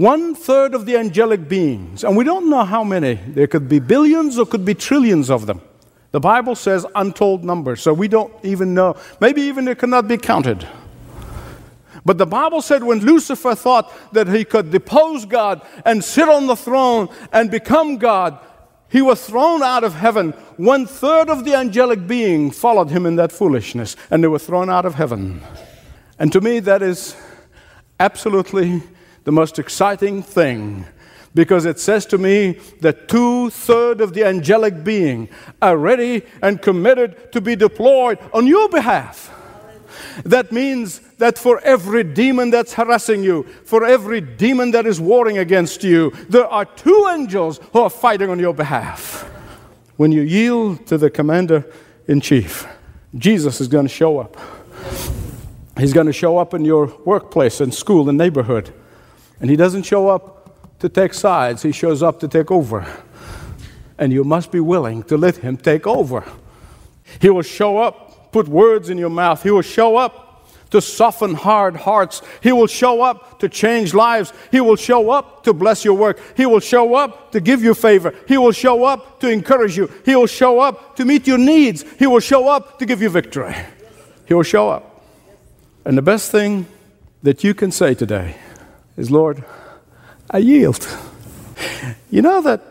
one 0.00 0.34
third 0.34 0.74
of 0.74 0.86
the 0.86 0.96
angelic 0.96 1.48
beings, 1.48 2.04
and 2.04 2.16
we 2.16 2.24
don't 2.24 2.48
know 2.50 2.64
how 2.64 2.84
many, 2.84 3.14
there 3.14 3.46
could 3.46 3.68
be 3.68 3.78
billions 3.78 4.38
or 4.38 4.46
could 4.46 4.64
be 4.64 4.74
trillions 4.74 5.30
of 5.30 5.46
them. 5.46 5.60
The 6.12 6.20
Bible 6.20 6.54
says 6.54 6.86
untold 6.94 7.44
numbers, 7.44 7.82
so 7.82 7.92
we 7.92 8.08
don't 8.08 8.32
even 8.44 8.72
know. 8.72 8.96
Maybe 9.20 9.42
even 9.42 9.66
it 9.66 9.78
cannot 9.78 10.06
be 10.06 10.16
counted. 10.16 10.66
But 12.04 12.18
the 12.18 12.26
Bible 12.26 12.62
said 12.62 12.84
when 12.84 13.00
Lucifer 13.00 13.54
thought 13.54 13.92
that 14.12 14.28
he 14.28 14.44
could 14.44 14.70
depose 14.70 15.24
God 15.24 15.62
and 15.84 16.04
sit 16.04 16.28
on 16.28 16.46
the 16.46 16.54
throne 16.54 17.08
and 17.32 17.50
become 17.50 17.96
God, 17.96 18.38
he 18.90 19.02
was 19.02 19.26
thrown 19.26 19.62
out 19.62 19.82
of 19.82 19.94
heaven. 19.94 20.32
One 20.56 20.86
third 20.86 21.28
of 21.28 21.44
the 21.44 21.54
angelic 21.54 22.06
being 22.06 22.50
followed 22.50 22.90
him 22.90 23.06
in 23.06 23.16
that 23.16 23.32
foolishness, 23.32 23.96
and 24.10 24.22
they 24.22 24.28
were 24.28 24.38
thrown 24.38 24.70
out 24.70 24.84
of 24.84 24.94
heaven. 24.94 25.40
And 26.18 26.30
to 26.32 26.40
me, 26.40 26.60
that 26.60 26.82
is 26.82 27.16
absolutely 27.98 28.82
the 29.24 29.32
most 29.32 29.58
exciting 29.58 30.22
thing 30.22 30.84
because 31.34 31.64
it 31.64 31.80
says 31.80 32.06
to 32.06 32.18
me 32.18 32.52
that 32.80 33.08
two 33.08 33.50
thirds 33.50 34.00
of 34.00 34.14
the 34.14 34.24
angelic 34.24 34.84
being 34.84 35.28
are 35.60 35.76
ready 35.76 36.22
and 36.42 36.62
committed 36.62 37.32
to 37.32 37.40
be 37.40 37.56
deployed 37.56 38.18
on 38.32 38.46
your 38.46 38.68
behalf. 38.68 39.32
That 40.24 40.52
means 40.52 41.00
that 41.18 41.38
for 41.38 41.60
every 41.60 42.04
demon 42.04 42.50
that's 42.50 42.74
harassing 42.74 43.24
you, 43.24 43.44
for 43.64 43.84
every 43.84 44.20
demon 44.20 44.70
that 44.72 44.86
is 44.86 45.00
warring 45.00 45.38
against 45.38 45.82
you, 45.82 46.10
there 46.28 46.46
are 46.46 46.64
two 46.64 47.08
angels 47.12 47.60
who 47.72 47.80
are 47.80 47.90
fighting 47.90 48.30
on 48.30 48.38
your 48.38 48.54
behalf. 48.54 49.22
When 49.96 50.12
you 50.12 50.22
yield 50.22 50.86
to 50.86 50.98
the 50.98 51.10
commander 51.10 51.64
in 52.06 52.20
chief, 52.20 52.66
Jesus 53.16 53.60
is 53.60 53.68
going 53.68 53.86
to 53.86 53.92
show 53.92 54.18
up. 54.18 54.36
He's 55.78 55.92
going 55.92 56.06
to 56.06 56.12
show 56.12 56.38
up 56.38 56.54
in 56.54 56.64
your 56.64 56.86
workplace 57.04 57.60
and 57.60 57.74
school 57.74 58.08
and 58.08 58.16
neighborhood. 58.16 58.72
And 59.40 59.50
he 59.50 59.56
doesn't 59.56 59.84
show 59.84 60.08
up 60.08 60.78
to 60.80 60.88
take 60.88 61.14
sides, 61.14 61.62
he 61.62 61.72
shows 61.72 62.02
up 62.02 62.20
to 62.20 62.28
take 62.28 62.50
over. 62.50 62.86
And 63.96 64.12
you 64.12 64.24
must 64.24 64.50
be 64.50 64.60
willing 64.60 65.02
to 65.04 65.16
let 65.16 65.36
him 65.36 65.56
take 65.56 65.86
over. 65.86 66.24
He 67.20 67.30
will 67.30 67.42
show 67.42 67.78
up, 67.78 68.32
put 68.32 68.48
words 68.48 68.90
in 68.90 68.98
your 68.98 69.10
mouth. 69.10 69.42
He 69.42 69.50
will 69.50 69.62
show 69.62 69.96
up 69.96 70.24
to 70.70 70.80
soften 70.80 71.34
hard 71.34 71.76
hearts. 71.76 72.20
He 72.42 72.50
will 72.50 72.66
show 72.66 73.02
up 73.02 73.38
to 73.38 73.48
change 73.48 73.94
lives. 73.94 74.32
He 74.50 74.60
will 74.60 74.74
show 74.74 75.10
up 75.10 75.44
to 75.44 75.52
bless 75.52 75.84
your 75.84 75.94
work. 75.94 76.18
He 76.36 76.46
will 76.46 76.60
show 76.60 76.96
up 76.96 77.30
to 77.30 77.40
give 77.40 77.62
you 77.62 77.74
favor. 77.74 78.12
He 78.26 78.36
will 78.36 78.52
show 78.52 78.84
up 78.84 79.20
to 79.20 79.28
encourage 79.28 79.76
you. 79.76 79.88
He 80.04 80.16
will 80.16 80.26
show 80.26 80.58
up 80.58 80.96
to 80.96 81.04
meet 81.04 81.28
your 81.28 81.38
needs. 81.38 81.84
He 81.96 82.08
will 82.08 82.20
show 82.20 82.48
up 82.48 82.80
to 82.80 82.86
give 82.86 83.00
you 83.00 83.08
victory. 83.08 83.54
He 84.26 84.34
will 84.34 84.42
show 84.42 84.68
up. 84.68 85.04
And 85.84 85.96
the 85.96 86.02
best 86.02 86.32
thing 86.32 86.66
that 87.22 87.44
you 87.44 87.54
can 87.54 87.70
say 87.70 87.94
today 87.94 88.36
is, 88.96 89.10
Lord, 89.10 89.44
I 90.30 90.38
yield. 90.38 90.86
You 92.10 92.22
know 92.22 92.40
that 92.42 92.62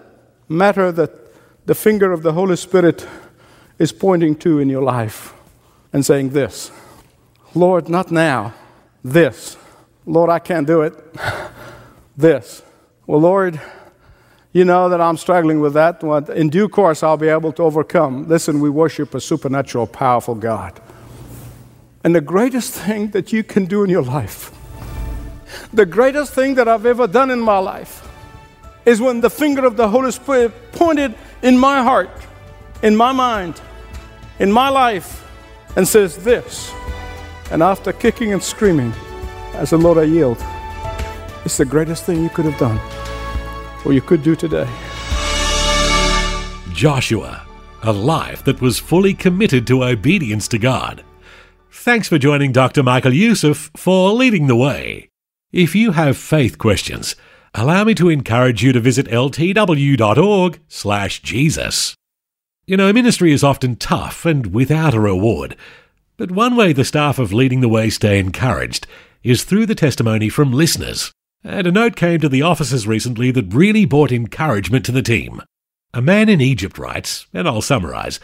matter 0.47 0.91
that 0.91 1.12
the 1.65 1.75
finger 1.75 2.12
of 2.12 2.23
the 2.23 2.33
Holy 2.33 2.55
Spirit 2.55 3.07
is 3.79 3.91
pointing 3.91 4.36
to 4.38 4.59
in 4.59 4.69
your 4.69 4.83
life 4.83 5.33
and 5.91 6.05
saying 6.05 6.29
this 6.29 6.71
Lord, 7.55 7.89
not 7.89 8.12
now, 8.12 8.53
this. 9.03 9.57
Lord, 10.05 10.29
I 10.29 10.39
can't 10.39 10.67
do 10.67 10.81
it. 10.81 10.93
This. 12.15 12.62
Well, 13.07 13.21
Lord, 13.21 13.59
you 14.51 14.65
know 14.65 14.88
that 14.89 15.01
I'm 15.01 15.17
struggling 15.17 15.62
with 15.62 15.73
that. 15.73 16.03
In 16.29 16.49
due 16.49 16.69
course, 16.69 17.01
I'll 17.01 17.17
be 17.17 17.27
able 17.27 17.51
to 17.53 17.63
overcome. 17.63 18.27
Listen, 18.27 18.59
we 18.59 18.69
worship 18.69 19.15
a 19.15 19.19
supernatural, 19.19 19.88
powerful 19.88 20.36
God. 20.36 20.79
And 22.03 22.13
the 22.13 22.21
greatest 22.21 22.73
thing 22.73 23.12
that 23.12 23.33
you 23.33 23.43
can 23.43 23.65
do 23.65 23.83
in 23.83 23.89
your 23.89 24.03
life 24.03 24.51
the 25.73 25.85
greatest 25.85 26.33
thing 26.33 26.55
that 26.55 26.67
I've 26.67 26.85
ever 26.85 27.07
done 27.07 27.31
in 27.31 27.39
my 27.39 27.57
life 27.57 28.07
is 28.85 29.01
when 29.01 29.21
the 29.21 29.29
finger 29.29 29.65
of 29.65 29.77
the 29.77 29.87
Holy 29.87 30.11
Spirit 30.11 30.51
pointed 30.73 31.15
in 31.41 31.57
my 31.57 31.81
heart, 31.81 32.09
in 32.81 32.95
my 32.95 33.11
mind, 33.11 33.61
in 34.39 34.51
my 34.51 34.69
life, 34.69 35.25
and 35.75 35.87
says 35.87 36.17
this. 36.17 36.71
And 37.51 37.63
after 37.63 37.93
kicking 37.93 38.33
and 38.33 38.43
screaming, 38.43 38.93
as 39.53 39.69
said, 39.69 39.79
Lord, 39.79 39.97
I 39.97 40.03
yield. 40.03 40.37
It's 41.45 41.57
the 41.57 41.65
greatest 41.65 42.05
thing 42.05 42.23
you 42.23 42.29
could 42.29 42.45
have 42.45 42.57
done, 42.57 42.79
or 43.85 43.93
you 43.93 44.01
could 44.01 44.23
do 44.23 44.35
today. 44.35 44.67
Joshua, 46.73 47.45
a 47.83 47.91
life 47.91 48.43
that 48.45 48.61
was 48.61 48.79
fully 48.79 49.13
committed 49.13 49.67
to 49.67 49.83
obedience 49.83 50.47
to 50.49 50.57
God. 50.57 51.03
Thanks 51.69 52.07
for 52.07 52.17
joining 52.17 52.51
Dr. 52.51 52.81
Michael 52.81 53.13
Youssef 53.13 53.69
for 53.75 54.11
leading 54.11 54.47
the 54.47 54.55
way. 54.55 55.09
If 55.53 55.73
you 55.75 55.91
have 55.91 56.17
faith 56.17 56.57
questions, 56.57 57.15
allow 57.53 57.83
me 57.83 57.93
to 57.95 58.09
encourage 58.09 58.63
you 58.63 58.73
to 58.73 58.79
visit 58.79 59.05
ltw.org/jesus. 59.05 61.95
You 62.65 62.77
know, 62.77 62.91
ministry 62.91 63.31
is 63.31 63.43
often 63.43 63.75
tough 63.75 64.25
and 64.25 64.47
without 64.47 64.95
a 64.95 64.99
reward, 64.99 65.55
but 66.17 66.31
one 66.31 66.55
way 66.55 66.73
the 66.73 66.83
staff 66.83 67.19
of 67.19 67.31
Leading 67.31 67.61
the 67.61 67.69
Way 67.69 67.91
stay 67.91 68.17
encouraged 68.17 68.87
is 69.21 69.43
through 69.43 69.67
the 69.67 69.75
testimony 69.75 70.27
from 70.27 70.51
listeners. 70.51 71.11
And 71.43 71.67
a 71.67 71.71
note 71.71 71.95
came 71.95 72.19
to 72.21 72.29
the 72.29 72.41
offices 72.41 72.87
recently 72.87 73.29
that 73.29 73.53
really 73.53 73.85
brought 73.85 74.11
encouragement 74.11 74.83
to 74.85 74.91
the 74.91 75.03
team. 75.03 75.39
A 75.93 76.01
man 76.01 76.29
in 76.29 76.41
Egypt 76.41 76.79
writes, 76.79 77.27
and 77.31 77.47
I'll 77.47 77.61
summarize 77.61 78.19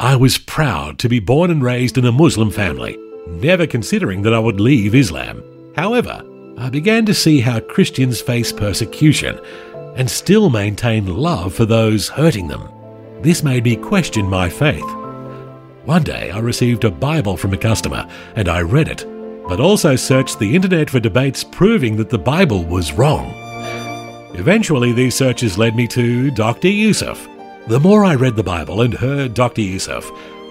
I 0.00 0.16
was 0.16 0.38
proud 0.38 0.98
to 1.00 1.10
be 1.10 1.20
born 1.20 1.50
and 1.50 1.62
raised 1.62 1.98
in 1.98 2.06
a 2.06 2.12
Muslim 2.12 2.50
family, 2.50 2.96
never 3.28 3.66
considering 3.66 4.22
that 4.22 4.32
I 4.32 4.38
would 4.38 4.60
leave 4.60 4.94
Islam. 4.94 5.42
However, 5.76 6.22
I 6.56 6.70
began 6.70 7.04
to 7.06 7.14
see 7.14 7.40
how 7.40 7.58
Christians 7.58 8.20
face 8.20 8.52
persecution 8.52 9.40
and 9.96 10.08
still 10.08 10.50
maintain 10.50 11.06
love 11.06 11.52
for 11.52 11.64
those 11.64 12.08
hurting 12.08 12.46
them. 12.46 12.68
This 13.22 13.42
made 13.42 13.64
me 13.64 13.74
question 13.74 14.26
my 14.26 14.48
faith. 14.48 14.84
One 15.84 16.04
day 16.04 16.30
I 16.30 16.38
received 16.38 16.84
a 16.84 16.92
Bible 16.92 17.36
from 17.36 17.52
a 17.54 17.58
customer 17.58 18.08
and 18.36 18.48
I 18.48 18.60
read 18.60 18.88
it, 18.88 19.04
but 19.48 19.58
also 19.58 19.96
searched 19.96 20.38
the 20.38 20.54
internet 20.54 20.88
for 20.88 21.00
debates 21.00 21.42
proving 21.42 21.96
that 21.96 22.08
the 22.08 22.18
Bible 22.18 22.64
was 22.64 22.92
wrong. 22.92 23.32
Eventually, 24.34 24.92
these 24.92 25.14
searches 25.16 25.58
led 25.58 25.74
me 25.74 25.88
to 25.88 26.30
Dr. 26.30 26.68
Youssef. 26.68 27.28
The 27.66 27.80
more 27.80 28.04
I 28.04 28.14
read 28.14 28.36
the 28.36 28.42
Bible 28.44 28.82
and 28.82 28.94
heard 28.94 29.34
Dr. 29.34 29.62
Youssef, 29.62 30.08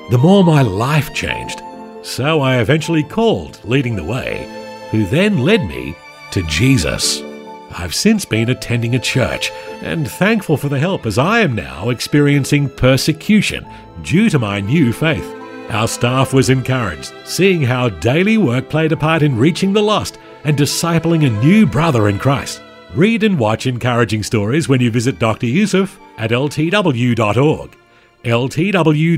the 0.10 0.18
more 0.18 0.44
my 0.44 0.63
life 0.63 1.13
changed. 1.13 1.62
So 2.02 2.42
I 2.42 2.58
eventually 2.58 3.04
called 3.04 3.60
Leading 3.63 3.96
the 3.96 4.04
Way 4.04 4.62
who 4.93 5.06
then 5.08 5.39
led 5.39 5.65
me 5.65 5.95
to 6.29 6.43
Jesus. 6.43 7.23
I've 7.71 7.95
since 7.95 8.25
been 8.25 8.51
attending 8.51 8.93
a 8.93 8.99
church 8.99 9.51
and 9.82 10.08
thankful 10.08 10.56
for 10.56 10.69
the 10.69 10.77
help 10.77 11.08
as 11.08 11.17
I 11.17 11.39
am 11.39 11.56
now 11.56 11.89
experiencing 11.89 12.69
persecution 12.69 13.65
due 14.03 14.29
to 14.29 14.38
my 14.38 14.60
new 14.60 14.93
faith. 14.93 15.25
Our 15.71 15.88
staff 15.88 16.32
was 16.32 16.51
encouraged, 16.51 17.12
seeing 17.25 17.63
how 17.63 17.89
daily 17.89 18.38
work 18.38 18.69
played 18.69 18.91
a 18.91 18.97
part 18.97 19.23
in 19.23 19.36
reaching 19.36 19.73
the 19.73 19.82
lost 19.82 20.19
and 20.43 20.56
discipling 20.56 21.25
a 21.25 21.43
new 21.43 21.65
brother 21.65 22.08
in 22.08 22.19
Christ. 22.19 22.62
Read 22.93 23.23
and 23.23 23.39
watch 23.39 23.65
encouraging 23.65 24.21
stories 24.21 24.69
when 24.69 24.79
you 24.79 24.91
visit 24.91 25.17
Dr. 25.17 25.47
Youssef 25.47 25.99
at 26.19 26.29
ltw.org, 26.29 27.75
ltw.org. 28.23 29.17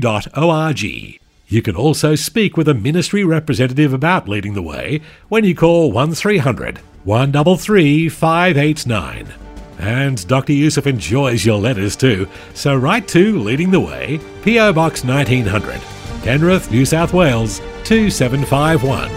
You 1.48 1.62
can 1.62 1.76
also 1.76 2.16
speak 2.16 2.56
with 2.56 2.66
a 2.66 2.74
ministry 2.74 3.22
representative 3.22 3.92
about 3.92 4.28
leading 4.28 4.54
the 4.54 4.62
way 4.62 5.00
when 5.28 5.44
you 5.44 5.54
call 5.54 5.92
1300 5.92 6.80
133 7.04 8.08
589. 8.08 9.32
And 9.78 10.26
Dr. 10.26 10.52
Youssef 10.52 10.88
enjoys 10.88 11.46
your 11.46 11.58
letters 11.58 11.94
too, 11.94 12.26
so 12.54 12.74
write 12.74 13.06
to 13.08 13.38
Leading 13.38 13.70
the 13.70 13.78
Way, 13.78 14.18
P.O. 14.42 14.72
Box 14.72 15.04
1900, 15.04 15.80
Penrith, 16.22 16.70
New 16.72 16.84
South 16.84 17.12
Wales 17.12 17.60
2751. 17.84 19.08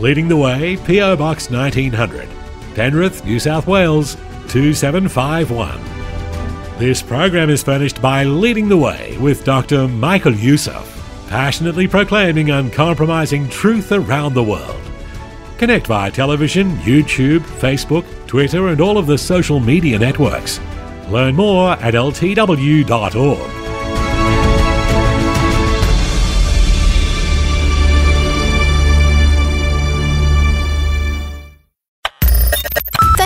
Leading 0.00 0.28
the 0.28 0.36
Way, 0.36 0.78
P.O. 0.86 1.16
Box 1.16 1.50
1900, 1.50 2.28
Penrith, 2.74 3.26
New 3.26 3.38
South 3.38 3.66
Wales 3.66 4.14
2751. 4.48 5.78
This 6.78 7.02
program 7.02 7.50
is 7.50 7.62
furnished 7.62 8.00
by 8.00 8.24
Leading 8.24 8.70
the 8.70 8.78
Way 8.78 9.18
with 9.18 9.44
Dr. 9.44 9.86
Michael 9.86 10.34
Youssef 10.34 11.01
passionately 11.32 11.88
proclaiming 11.88 12.50
uncompromising 12.50 13.48
truth 13.48 13.90
around 13.90 14.34
the 14.34 14.44
world. 14.44 14.82
Connect 15.56 15.86
via 15.86 16.10
television, 16.10 16.76
YouTube, 16.80 17.40
Facebook, 17.40 18.04
Twitter, 18.26 18.68
and 18.68 18.82
all 18.82 18.98
of 18.98 19.06
the 19.06 19.16
social 19.16 19.58
media 19.58 19.98
networks. 19.98 20.60
Learn 21.08 21.34
more 21.34 21.70
at 21.70 21.94
ltw.org. 21.94 23.61